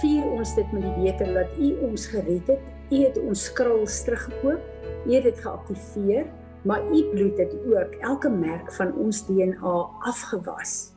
[0.00, 2.72] vier ons dit met die wete dat U ons gered het.
[2.92, 4.60] U het ons skruls teruggekoop.
[5.06, 6.26] U het dit geaktiveer,
[6.66, 9.76] maar U bloed het ook elke merk van ons DNA
[10.12, 10.95] afgewas.